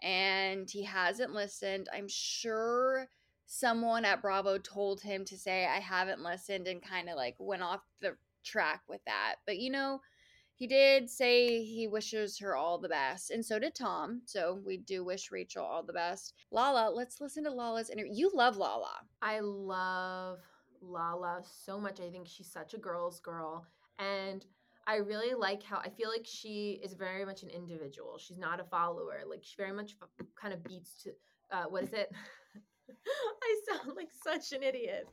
and 0.00 0.70
he 0.70 0.84
hasn't 0.84 1.32
listened. 1.34 1.88
I'm 1.92 2.06
sure 2.06 3.08
someone 3.46 4.04
at 4.04 4.22
Bravo 4.22 4.58
told 4.58 5.00
him 5.00 5.24
to 5.24 5.36
say, 5.36 5.66
I 5.66 5.80
haven't 5.80 6.22
listened, 6.22 6.68
and 6.68 6.80
kind 6.80 7.08
of 7.08 7.16
like 7.16 7.34
went 7.40 7.62
off 7.62 7.82
the 8.00 8.16
track 8.44 8.82
with 8.88 9.04
that. 9.06 9.36
But 9.44 9.58
you 9.58 9.70
know, 9.70 10.00
he 10.54 10.68
did 10.68 11.10
say 11.10 11.64
he 11.64 11.88
wishes 11.88 12.38
her 12.38 12.54
all 12.54 12.78
the 12.78 12.88
best, 12.88 13.32
and 13.32 13.44
so 13.44 13.58
did 13.58 13.74
Tom. 13.74 14.22
So 14.24 14.60
we 14.64 14.76
do 14.76 15.02
wish 15.02 15.32
Rachel 15.32 15.64
all 15.64 15.82
the 15.82 15.92
best. 15.92 16.34
Lala, 16.52 16.90
let's 16.94 17.20
listen 17.20 17.42
to 17.44 17.50
Lala's 17.50 17.90
interview. 17.90 18.12
You 18.14 18.30
love 18.32 18.56
Lala. 18.56 18.92
I 19.20 19.40
love 19.40 20.38
Lala 20.80 21.42
so 21.64 21.78
much. 21.78 22.00
I 22.00 22.10
think 22.10 22.26
she's 22.26 22.50
such 22.50 22.74
a 22.74 22.78
girl's 22.78 23.20
girl. 23.20 23.66
And 23.98 24.44
I 24.86 24.96
really 24.96 25.34
like 25.34 25.62
how 25.62 25.78
I 25.78 25.88
feel 25.88 26.08
like 26.08 26.26
she 26.26 26.80
is 26.82 26.94
very 26.94 27.24
much 27.24 27.42
an 27.42 27.50
individual. 27.50 28.18
She's 28.18 28.38
not 28.38 28.60
a 28.60 28.64
follower. 28.64 29.22
Like 29.28 29.42
she 29.42 29.54
very 29.56 29.72
much 29.72 29.96
kind 30.40 30.54
of 30.54 30.64
beats 30.64 31.02
to 31.02 31.10
uh, 31.52 31.64
what 31.68 31.84
is 31.84 31.92
it? 31.92 32.10
I 33.42 33.60
sound 33.68 33.96
like 33.96 34.10
such 34.22 34.52
an 34.56 34.62
idiot. 34.62 35.08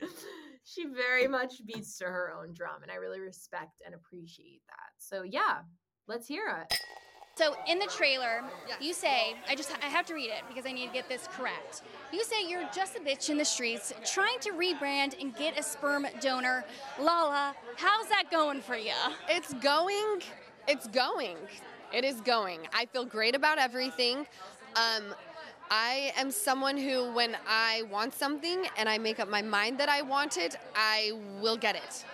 She 0.64 0.86
very 0.86 1.26
much 1.26 1.64
beats 1.64 1.96
to 1.98 2.04
her 2.04 2.32
own 2.32 2.52
drum, 2.52 2.82
and 2.82 2.90
I 2.90 2.96
really 2.96 3.20
respect 3.20 3.82
and 3.84 3.94
appreciate 3.94 4.62
that. 4.66 4.92
So 4.98 5.22
yeah, 5.22 5.60
let's 6.06 6.26
hear 6.26 6.44
it. 6.62 6.78
So 7.38 7.54
in 7.68 7.78
the 7.78 7.86
trailer, 7.86 8.42
you 8.80 8.92
say, 8.92 9.36
I 9.48 9.54
just 9.54 9.70
I 9.80 9.86
have 9.86 10.04
to 10.06 10.14
read 10.14 10.30
it 10.30 10.42
because 10.48 10.66
I 10.66 10.72
need 10.72 10.88
to 10.88 10.92
get 10.92 11.08
this 11.08 11.28
correct. 11.28 11.82
You 12.12 12.24
say 12.24 12.48
you're 12.48 12.68
just 12.74 12.96
a 12.96 12.98
bitch 12.98 13.30
in 13.30 13.38
the 13.38 13.44
streets 13.44 13.94
trying 14.04 14.40
to 14.40 14.50
rebrand 14.54 15.20
and 15.20 15.32
get 15.36 15.56
a 15.56 15.62
sperm 15.62 16.04
donor. 16.20 16.64
Lala, 16.98 17.54
how's 17.76 18.08
that 18.08 18.24
going 18.32 18.60
for 18.60 18.74
you? 18.74 18.90
It's 19.28 19.54
going. 19.54 20.20
It's 20.66 20.88
going. 20.88 21.36
It 21.92 22.04
is 22.04 22.20
going. 22.22 22.58
I 22.74 22.86
feel 22.86 23.04
great 23.04 23.36
about 23.36 23.58
everything. 23.58 24.26
Um, 24.74 25.14
I 25.70 26.10
am 26.16 26.32
someone 26.32 26.76
who, 26.76 27.12
when 27.12 27.36
I 27.46 27.84
want 27.88 28.14
something 28.14 28.66
and 28.76 28.88
I 28.88 28.98
make 28.98 29.20
up 29.20 29.28
my 29.28 29.42
mind 29.42 29.78
that 29.78 29.88
I 29.88 30.02
want 30.02 30.38
it, 30.38 30.56
I 30.74 31.12
will 31.40 31.56
get 31.56 31.76
it. 31.76 32.04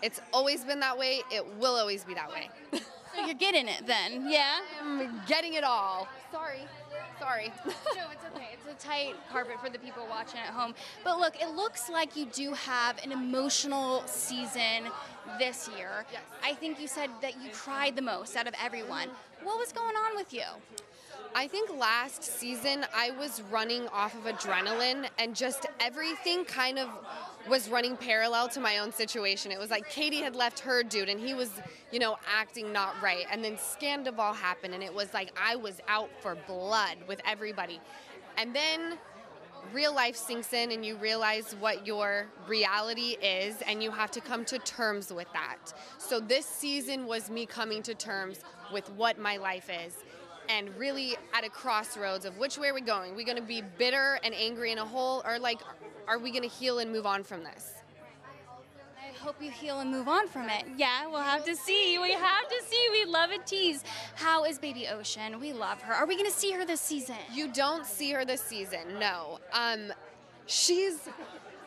It's 0.00 0.20
always 0.32 0.64
been 0.64 0.78
that 0.78 0.96
way. 0.96 1.22
It 1.32 1.44
will 1.58 1.74
always 1.74 2.04
be 2.04 2.14
that 2.14 2.30
way. 2.30 2.50
So 3.14 3.24
you're 3.24 3.34
getting 3.34 3.68
it 3.68 3.86
then, 3.86 4.30
yeah? 4.30 4.60
I'm 4.82 5.22
getting 5.26 5.54
it 5.54 5.64
all. 5.64 6.08
Sorry. 6.30 6.60
Sorry. 7.18 7.52
no, 7.66 7.72
it's 8.12 8.24
okay. 8.34 8.48
It's 8.54 8.84
a 8.84 8.86
tight 8.86 9.14
carpet 9.30 9.56
for 9.62 9.68
the 9.68 9.78
people 9.78 10.06
watching 10.08 10.40
at 10.40 10.54
home. 10.54 10.74
But 11.04 11.18
look, 11.18 11.34
it 11.40 11.54
looks 11.54 11.90
like 11.90 12.16
you 12.16 12.26
do 12.26 12.52
have 12.54 13.02
an 13.04 13.12
emotional 13.12 14.02
season 14.06 14.90
this 15.38 15.68
year. 15.76 16.06
Yes. 16.12 16.22
I 16.42 16.54
think 16.54 16.80
you 16.80 16.88
said 16.88 17.10
that 17.20 17.42
you 17.42 17.50
cried 17.52 17.96
the 17.96 18.02
most 18.02 18.36
out 18.36 18.46
of 18.46 18.54
everyone. 18.62 19.08
What 19.42 19.58
was 19.58 19.72
going 19.72 19.96
on 19.96 20.16
with 20.16 20.32
you? 20.32 20.44
I 21.34 21.46
think 21.46 21.70
last 21.78 22.22
season 22.22 22.84
I 22.94 23.12
was 23.12 23.42
running 23.50 23.86
off 23.88 24.14
of 24.14 24.24
adrenaline 24.24 25.08
and 25.18 25.34
just 25.34 25.66
everything 25.78 26.44
kind 26.44 26.78
of 26.78 26.88
was 27.48 27.68
running 27.68 27.96
parallel 27.96 28.48
to 28.48 28.60
my 28.60 28.78
own 28.78 28.92
situation. 28.92 29.52
It 29.52 29.58
was 29.58 29.70
like 29.70 29.88
Katie 29.88 30.20
had 30.20 30.36
left 30.36 30.60
her 30.60 30.82
dude 30.82 31.08
and 31.08 31.20
he 31.20 31.32
was, 31.32 31.50
you 31.92 31.98
know, 31.98 32.16
acting 32.28 32.72
not 32.72 32.94
right. 33.02 33.24
And 33.30 33.44
then 33.44 33.56
Scandival 33.56 34.34
happened 34.34 34.74
and 34.74 34.82
it 34.82 34.92
was 34.92 35.14
like 35.14 35.30
I 35.40 35.56
was 35.56 35.80
out 35.88 36.10
for 36.20 36.36
blood 36.46 36.96
with 37.06 37.20
everybody. 37.24 37.80
And 38.36 38.54
then 38.54 38.98
real 39.72 39.94
life 39.94 40.16
sinks 40.16 40.52
in 40.52 40.72
and 40.72 40.84
you 40.84 40.96
realize 40.96 41.54
what 41.60 41.86
your 41.86 42.26
reality 42.48 43.16
is 43.22 43.56
and 43.66 43.82
you 43.82 43.90
have 43.90 44.10
to 44.10 44.20
come 44.20 44.44
to 44.46 44.58
terms 44.58 45.12
with 45.12 45.28
that. 45.32 45.72
So 45.98 46.18
this 46.18 46.46
season 46.46 47.06
was 47.06 47.30
me 47.30 47.46
coming 47.46 47.82
to 47.84 47.94
terms 47.94 48.40
with 48.72 48.90
what 48.90 49.18
my 49.18 49.36
life 49.36 49.70
is 49.86 49.96
and 50.50 50.76
really 50.76 51.16
at 51.32 51.44
a 51.44 51.48
crossroads 51.48 52.24
of 52.24 52.36
which 52.38 52.58
way 52.58 52.68
are 52.68 52.74
we 52.74 52.80
going? 52.80 53.12
Are 53.12 53.14
we 53.14 53.24
going 53.24 53.36
to 53.36 53.42
be 53.42 53.62
bitter 53.78 54.18
and 54.24 54.34
angry 54.34 54.72
in 54.72 54.78
a 54.78 54.84
hole 54.84 55.22
or 55.24 55.38
like 55.38 55.60
are 56.08 56.18
we 56.18 56.30
going 56.30 56.42
to 56.42 56.48
heal 56.48 56.80
and 56.80 56.90
move 56.90 57.06
on 57.06 57.22
from 57.22 57.44
this? 57.44 57.74
I 58.98 59.16
hope 59.22 59.36
you 59.40 59.50
heal 59.50 59.80
and 59.80 59.90
move 59.90 60.08
on 60.08 60.26
from 60.28 60.48
it. 60.48 60.64
Yeah, 60.76 61.06
we'll 61.06 61.20
have 61.20 61.44
to 61.44 61.54
see. 61.54 61.98
We 61.98 62.12
have 62.12 62.48
to 62.48 62.62
see. 62.66 62.88
We 62.90 63.04
love 63.04 63.30
a 63.30 63.38
tease. 63.38 63.84
How 64.14 64.44
is 64.44 64.58
Baby 64.58 64.88
Ocean? 64.88 65.38
We 65.38 65.52
love 65.52 65.80
her. 65.82 65.94
Are 65.94 66.06
we 66.06 66.16
going 66.16 66.30
to 66.30 66.36
see 66.36 66.52
her 66.52 66.64
this 66.64 66.80
season? 66.80 67.16
You 67.32 67.48
don't 67.52 67.86
see 67.86 68.10
her 68.12 68.24
this 68.24 68.40
season. 68.40 68.98
No. 68.98 69.38
Um 69.52 69.92
she's 70.46 71.08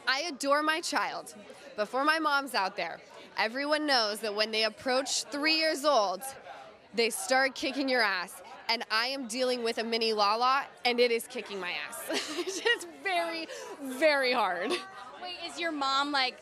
I 0.07 0.23
adore 0.27 0.61
my 0.61 0.81
child. 0.81 1.33
Before 1.77 2.03
my 2.03 2.19
mom's 2.19 2.53
out 2.53 2.75
there, 2.75 2.99
everyone 3.37 3.87
knows 3.87 4.19
that 4.19 4.35
when 4.35 4.51
they 4.51 4.65
approach 4.65 5.23
3 5.23 5.55
years 5.55 5.85
old, 5.85 6.21
they 6.93 7.09
start 7.09 7.55
kicking 7.55 7.89
your 7.89 8.01
ass 8.01 8.42
and 8.69 8.83
I 8.91 9.07
am 9.07 9.27
dealing 9.27 9.63
with 9.63 9.77
a 9.77 9.83
mini 9.83 10.13
Lala, 10.13 10.65
and 10.85 10.99
it 10.99 11.11
is 11.11 11.27
kicking 11.27 11.59
my 11.59 11.71
ass. 11.87 12.01
it's 12.39 12.59
just 12.59 12.87
very, 13.03 13.47
very 13.81 14.33
hard. 14.33 14.71
Wait, 14.71 15.35
is 15.49 15.59
your 15.59 15.71
mom 15.71 16.11
like, 16.11 16.37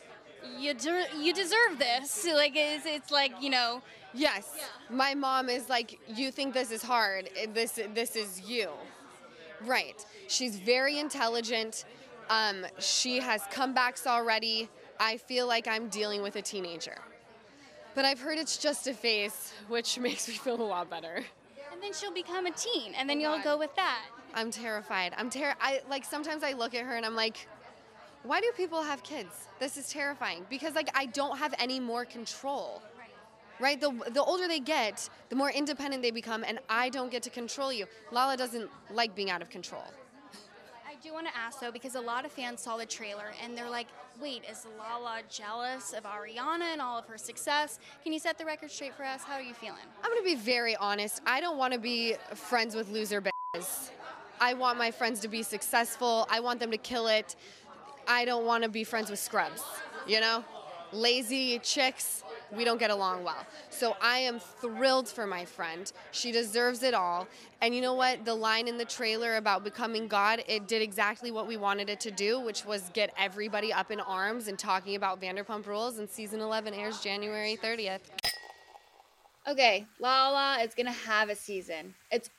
you 0.58 0.74
de- 0.74 1.06
you 1.18 1.32
deserve 1.32 1.78
this? 1.78 2.26
Like, 2.34 2.54
is 2.56 2.86
it's 2.86 3.10
like 3.10 3.32
you 3.40 3.50
know? 3.50 3.82
Yes, 4.14 4.56
my 4.90 5.14
mom 5.14 5.48
is 5.48 5.68
like, 5.68 5.98
you 6.08 6.30
think 6.30 6.54
this 6.54 6.70
is 6.70 6.82
hard? 6.82 7.30
This 7.54 7.78
this 7.94 8.16
is 8.16 8.40
you, 8.42 8.70
right? 9.64 10.04
She's 10.28 10.56
very 10.58 10.98
intelligent. 10.98 11.84
Um, 12.30 12.66
she 12.78 13.18
has 13.20 13.42
comebacks 13.52 14.06
already. 14.06 14.68
I 14.98 15.16
feel 15.16 15.46
like 15.46 15.66
I'm 15.66 15.88
dealing 15.88 16.22
with 16.22 16.36
a 16.36 16.42
teenager. 16.42 16.96
But 17.94 18.04
I've 18.04 18.20
heard 18.20 18.38
it's 18.38 18.56
just 18.56 18.86
a 18.86 18.94
phase, 18.94 19.52
which 19.68 19.98
makes 20.06 20.28
me 20.28 20.34
feel 20.34 20.60
a 20.60 20.64
lot 20.64 20.88
better. 20.88 21.24
Then 21.82 21.92
she'll 21.92 22.12
become 22.12 22.46
a 22.46 22.52
teen, 22.52 22.94
and 22.94 23.10
then 23.10 23.20
you'll 23.20 23.40
go 23.40 23.58
with 23.58 23.74
that. 23.74 24.02
I'm 24.34 24.50
terrified. 24.50 25.12
I'm 25.18 25.28
ter- 25.28 25.56
I 25.60 25.80
like 25.90 26.04
sometimes 26.04 26.44
I 26.44 26.52
look 26.52 26.74
at 26.74 26.84
her 26.84 26.96
and 26.96 27.04
I'm 27.04 27.16
like, 27.16 27.48
why 28.22 28.40
do 28.40 28.50
people 28.56 28.82
have 28.82 29.02
kids? 29.02 29.48
This 29.58 29.76
is 29.76 29.88
terrifying 29.90 30.46
because 30.48 30.74
like 30.74 30.88
I 30.94 31.06
don't 31.06 31.38
have 31.38 31.54
any 31.58 31.80
more 31.80 32.04
control. 32.04 32.82
Right? 33.60 33.80
The 33.80 33.90
the 34.12 34.22
older 34.22 34.48
they 34.48 34.60
get, 34.60 35.08
the 35.28 35.36
more 35.36 35.50
independent 35.50 36.02
they 36.02 36.12
become 36.12 36.44
and 36.46 36.60
I 36.68 36.88
don't 36.88 37.10
get 37.10 37.22
to 37.24 37.30
control 37.30 37.72
you. 37.72 37.86
Lala 38.12 38.36
doesn't 38.36 38.70
like 38.90 39.14
being 39.14 39.30
out 39.30 39.42
of 39.42 39.50
control. 39.50 39.84
I 41.02 41.08
do 41.08 41.14
want 41.14 41.26
to 41.26 41.36
ask 41.36 41.58
though, 41.58 41.72
because 41.72 41.96
a 41.96 42.00
lot 42.00 42.24
of 42.24 42.30
fans 42.30 42.60
saw 42.60 42.76
the 42.76 42.86
trailer 42.86 43.32
and 43.42 43.58
they're 43.58 43.68
like, 43.68 43.88
wait, 44.20 44.44
is 44.48 44.66
Lala 44.78 45.22
jealous 45.28 45.92
of 45.92 46.04
Ariana 46.04 46.72
and 46.72 46.80
all 46.80 46.96
of 46.96 47.06
her 47.06 47.18
success? 47.18 47.80
Can 48.04 48.12
you 48.12 48.20
set 48.20 48.38
the 48.38 48.44
record 48.44 48.70
straight 48.70 48.94
for 48.94 49.02
us? 49.02 49.24
How 49.24 49.34
are 49.34 49.42
you 49.42 49.54
feeling? 49.54 49.80
I'm 50.04 50.12
going 50.12 50.22
to 50.22 50.24
be 50.24 50.36
very 50.36 50.76
honest. 50.76 51.20
I 51.26 51.40
don't 51.40 51.58
want 51.58 51.72
to 51.72 51.80
be 51.80 52.14
friends 52.34 52.76
with 52.76 52.88
loser 52.88 53.20
bitches. 53.20 53.90
I 54.40 54.54
want 54.54 54.78
my 54.78 54.92
friends 54.92 55.18
to 55.20 55.28
be 55.28 55.42
successful. 55.42 56.28
I 56.30 56.38
want 56.38 56.60
them 56.60 56.70
to 56.70 56.78
kill 56.78 57.08
it. 57.08 57.34
I 58.06 58.24
don't 58.24 58.46
want 58.46 58.62
to 58.62 58.68
be 58.68 58.84
friends 58.84 59.10
with 59.10 59.18
scrubs, 59.18 59.64
you 60.06 60.20
know? 60.20 60.44
Lazy 60.92 61.58
chicks, 61.58 62.21
we 62.54 62.64
don't 62.64 62.78
get 62.78 62.90
along 62.90 63.24
well. 63.24 63.46
So 63.70 63.96
I 64.00 64.18
am 64.18 64.38
thrilled 64.38 65.08
for 65.08 65.26
my 65.26 65.44
friend. 65.44 65.90
She 66.10 66.32
deserves 66.32 66.82
it 66.82 66.94
all. 66.94 67.26
And 67.60 67.74
you 67.74 67.80
know 67.80 67.94
what? 67.94 68.24
The 68.24 68.34
line 68.34 68.68
in 68.68 68.76
the 68.76 68.84
trailer 68.84 69.36
about 69.36 69.64
becoming 69.64 70.08
God, 70.08 70.42
it 70.46 70.68
did 70.68 70.82
exactly 70.82 71.30
what 71.30 71.46
we 71.46 71.56
wanted 71.56 71.88
it 71.88 72.00
to 72.00 72.10
do, 72.10 72.40
which 72.40 72.64
was 72.64 72.90
get 72.92 73.12
everybody 73.18 73.72
up 73.72 73.90
in 73.90 74.00
arms 74.00 74.48
and 74.48 74.58
talking 74.58 74.96
about 74.96 75.20
Vanderpump 75.20 75.66
Rules. 75.66 75.98
And 75.98 76.08
season 76.08 76.40
11 76.40 76.74
airs 76.74 77.00
January 77.00 77.56
30th. 77.62 78.00
Okay, 79.48 79.86
Lala 79.98 80.62
is 80.62 80.72
gonna 80.74 80.92
have 80.92 81.28
a 81.28 81.34
season. 81.34 81.94
It's 82.12 82.30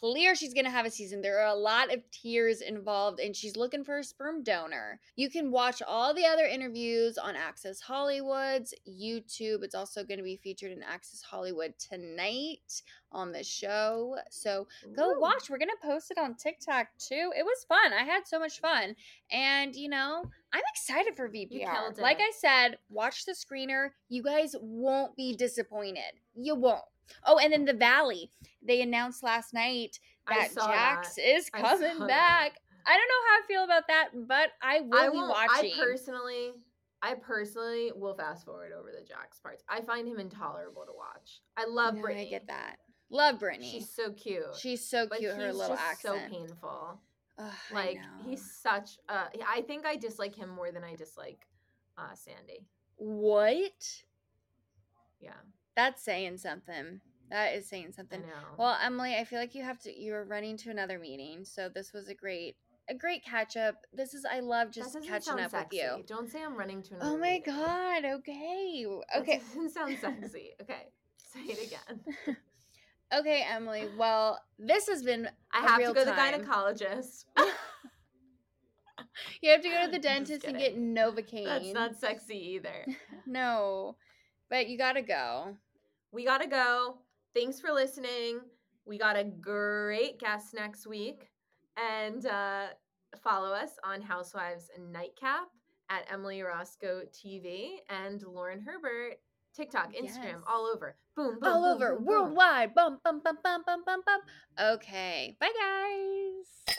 clear 0.00 0.34
she's 0.34 0.54
gonna 0.54 0.70
have 0.70 0.86
a 0.86 0.90
season. 0.90 1.20
There 1.20 1.40
are 1.40 1.52
a 1.52 1.54
lot 1.54 1.92
of 1.92 2.02
tears 2.10 2.60
involved, 2.60 3.20
and 3.20 3.34
she's 3.34 3.56
looking 3.56 3.84
for 3.84 3.98
a 3.98 4.04
sperm 4.04 4.42
donor. 4.42 5.00
You 5.16 5.30
can 5.30 5.50
watch 5.50 5.82
all 5.86 6.14
the 6.14 6.26
other 6.26 6.44
interviews 6.44 7.18
on 7.18 7.36
Access 7.36 7.80
Hollywood's 7.80 8.74
YouTube. 8.88 9.62
It's 9.62 9.74
also 9.74 10.04
gonna 10.04 10.22
be 10.22 10.36
featured 10.36 10.72
in 10.72 10.82
Access 10.82 11.22
Hollywood 11.22 11.74
tonight 11.78 12.82
on 13.12 13.32
the 13.32 13.42
show. 13.42 14.16
So 14.30 14.66
go 14.94 15.12
Ooh. 15.12 15.20
watch. 15.20 15.50
We're 15.50 15.58
gonna 15.58 15.72
post 15.82 16.10
it 16.10 16.18
on 16.18 16.34
TikTok 16.34 16.88
too. 16.98 17.32
It 17.36 17.44
was 17.44 17.64
fun. 17.68 17.92
I 17.92 18.04
had 18.04 18.26
so 18.26 18.38
much 18.38 18.60
fun, 18.60 18.94
and 19.30 19.74
you 19.74 19.88
know, 19.88 20.24
I'm 20.52 20.62
excited 20.74 21.14
for 21.16 21.28
VPR. 21.28 21.98
Like. 21.98 22.18
I 22.20 22.30
said, 22.38 22.78
watch 22.88 23.24
the 23.26 23.32
screener. 23.32 23.90
You 24.08 24.22
guys 24.22 24.54
won't 24.60 25.14
be 25.16 25.34
disappointed. 25.36 26.12
You 26.34 26.54
won't. 26.54 26.84
Oh, 27.26 27.38
and 27.38 27.52
then 27.52 27.64
the 27.64 27.74
Valley. 27.74 28.30
They 28.62 28.80
announced 28.82 29.22
last 29.22 29.52
night 29.54 29.98
that 30.28 30.50
Jax 30.54 31.14
that. 31.16 31.36
is 31.36 31.50
I 31.54 31.60
coming 31.60 31.98
that. 32.00 32.08
back. 32.08 32.52
I 32.86 32.96
don't 32.96 33.08
know 33.08 33.28
how 33.28 33.34
I 33.36 33.42
feel 33.46 33.64
about 33.64 33.86
that, 33.88 34.08
but 34.26 34.50
I 34.62 34.80
will 34.80 34.98
I 34.98 35.10
be 35.10 35.16
watching. 35.18 35.72
I 35.78 35.84
personally, 35.84 36.50
I 37.02 37.14
personally 37.14 37.92
will 37.94 38.14
fast 38.14 38.44
forward 38.46 38.72
over 38.78 38.90
the 38.98 39.06
Jax 39.06 39.38
parts. 39.40 39.62
I 39.68 39.80
find 39.82 40.08
him 40.08 40.18
intolerable 40.18 40.84
to 40.86 40.92
watch. 40.96 41.40
I 41.56 41.66
love 41.66 41.94
No, 41.94 42.02
Brittany. 42.02 42.26
I 42.26 42.30
get 42.30 42.46
that. 42.48 42.76
Love 43.10 43.38
Brittany. 43.40 43.70
She's 43.70 43.90
so 43.90 44.12
cute. 44.12 44.42
She's 44.58 44.84
so 44.84 45.06
but 45.08 45.18
cute. 45.18 45.34
Her 45.34 45.46
he's 45.48 45.56
little 45.56 45.76
accent. 45.76 46.14
so 46.30 46.30
painful. 46.30 47.00
Ugh, 47.38 47.52
Like 47.72 47.98
he's 48.26 48.50
such. 48.62 48.98
a 49.08 49.26
I 49.48 49.62
think 49.62 49.86
I 49.86 49.96
dislike 49.96 50.34
him 50.34 50.48
more 50.48 50.70
than 50.72 50.82
I 50.84 50.94
dislike 50.96 51.46
uh, 51.96 52.14
Sandy. 52.14 52.66
what? 52.96 54.02
Yeah, 55.20 55.32
That's 55.76 56.02
saying 56.02 56.38
something. 56.38 57.00
That 57.30 57.54
is 57.54 57.68
saying 57.68 57.92
something. 57.92 58.22
Well, 58.56 58.78
Emily, 58.82 59.14
I 59.16 59.24
feel 59.24 59.38
like 59.38 59.54
you 59.54 59.62
have 59.62 59.78
to. 59.80 59.92
You're 60.00 60.24
running 60.24 60.56
to 60.58 60.70
another 60.70 60.98
meeting, 60.98 61.44
so 61.44 61.68
this 61.68 61.92
was 61.92 62.08
a 62.08 62.14
great, 62.14 62.56
a 62.88 62.94
great 62.94 63.22
catch 63.24 63.56
up. 63.56 63.74
This 63.92 64.14
is 64.14 64.24
I 64.24 64.40
love 64.40 64.70
just 64.70 64.96
catching 65.06 65.38
up 65.38 65.50
sexy. 65.50 65.78
with 65.82 65.98
you. 65.98 66.04
Don't 66.06 66.30
say 66.30 66.42
I'm 66.42 66.56
running 66.56 66.82
to 66.84 66.94
another. 66.94 67.10
Oh 67.10 67.18
my 67.18 67.32
meeting. 67.32 67.54
god. 67.54 68.04
Okay. 68.04 68.86
That 69.12 69.20
Okay. 69.22 69.38
doesn't 69.38 69.70
sound 69.70 69.98
sexy. 70.00 70.52
Okay, 70.62 70.88
say 71.18 71.40
it 71.40 71.66
again. 71.66 72.36
Okay, 73.16 73.44
Emily. 73.50 73.88
Well, 73.96 74.38
this 74.58 74.86
has 74.88 75.02
been. 75.02 75.28
I 75.52 75.60
have 75.60 75.78
to 75.78 75.86
go 75.86 75.94
to 75.94 76.04
the 76.04 76.12
gynecologist. 76.12 77.24
You 79.40 79.50
have 79.50 79.62
to 79.62 79.68
go 79.68 79.84
to 79.84 79.90
the 79.90 79.98
dentist 80.08 80.44
and 80.44 80.58
get. 80.58 80.76
Novocaine. 80.76 81.44
That's 81.44 81.72
not 81.72 81.96
sexy 81.96 82.36
either. 82.54 82.84
No, 83.26 83.96
but 84.48 84.68
you 84.68 84.78
gotta 84.78 85.02
go. 85.02 85.56
we 86.12 86.24
gotta 86.24 86.46
go. 86.48 86.98
Thanks 87.34 87.60
for 87.60 87.70
listening. 87.72 88.40
We 88.86 88.96
got 88.98 89.16
a 89.16 89.24
great 89.24 90.18
guest 90.18 90.54
next 90.54 90.86
week. 90.86 91.28
And 91.76 92.24
uh, 92.26 92.68
follow 93.22 93.50
us 93.52 93.72
on 93.84 94.00
Housewives 94.00 94.70
Nightcap 94.92 95.48
at 95.90 96.06
Emily 96.10 96.40
Orozco 96.42 97.02
TV 97.12 97.76
and 97.90 98.22
Lauren 98.22 98.60
Herbert, 98.60 99.20
TikTok, 99.54 99.92
Instagram, 99.94 100.24
Yes. 100.24 100.42
all 100.48 100.70
over. 100.74 100.96
Boom, 101.18 101.34
boom. 101.40 101.52
All 101.52 101.62
boom, 101.62 101.72
over 101.72 101.96
boom, 101.96 102.04
boom. 102.04 102.06
worldwide. 102.06 102.74
Bum 102.76 103.00
bum 103.02 103.20
bum 103.24 103.38
bum 103.42 103.62
bum 103.66 103.82
bum 103.84 104.02
bum. 104.06 104.20
Okay. 104.74 105.36
Bye 105.40 105.50
guys. 105.58 106.76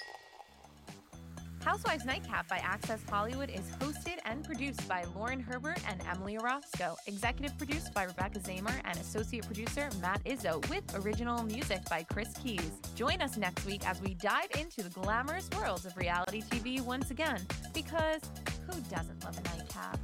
Housewives 1.65 2.06
Nightcap 2.06 2.47
by 2.47 2.60
Access 2.60 3.02
Hollywood 3.10 3.49
is 3.49 3.69
hosted 3.82 4.19
and 4.23 4.45
produced 4.45 4.88
by 4.88 5.04
Lauren 5.13 5.41
Herbert 5.41 5.80
and 5.89 6.02
Emily 6.10 6.38
Orozco. 6.38 6.95
Executive 7.06 7.58
produced 7.58 7.93
by 7.93 8.06
Rebecca 8.06 8.39
Zamer 8.39 8.80
and 8.86 8.97
associate 8.97 9.45
producer 9.45 9.89
Matt 10.02 10.23
Izzo 10.23 10.67
with 10.69 10.86
original 11.06 11.43
music 11.43 11.82
by 11.89 12.04
Chris 12.04 12.34
Keys. 12.41 12.71
Join 12.95 13.21
us 13.21 13.36
next 13.36 13.65
week 13.65 13.86
as 13.86 14.02
we 14.02 14.13
dive 14.13 14.49
into 14.58 14.84
the 14.84 14.89
glamorous 14.89 15.49
worlds 15.58 15.86
of 15.86 15.97
reality 15.97 16.41
TV 16.43 16.80
once 16.80 17.12
again. 17.12 17.41
Because 17.73 18.21
who 18.65 18.80
doesn't 18.89 19.21
love 19.25 19.38
a 19.38 19.58
nightcap? 19.58 19.99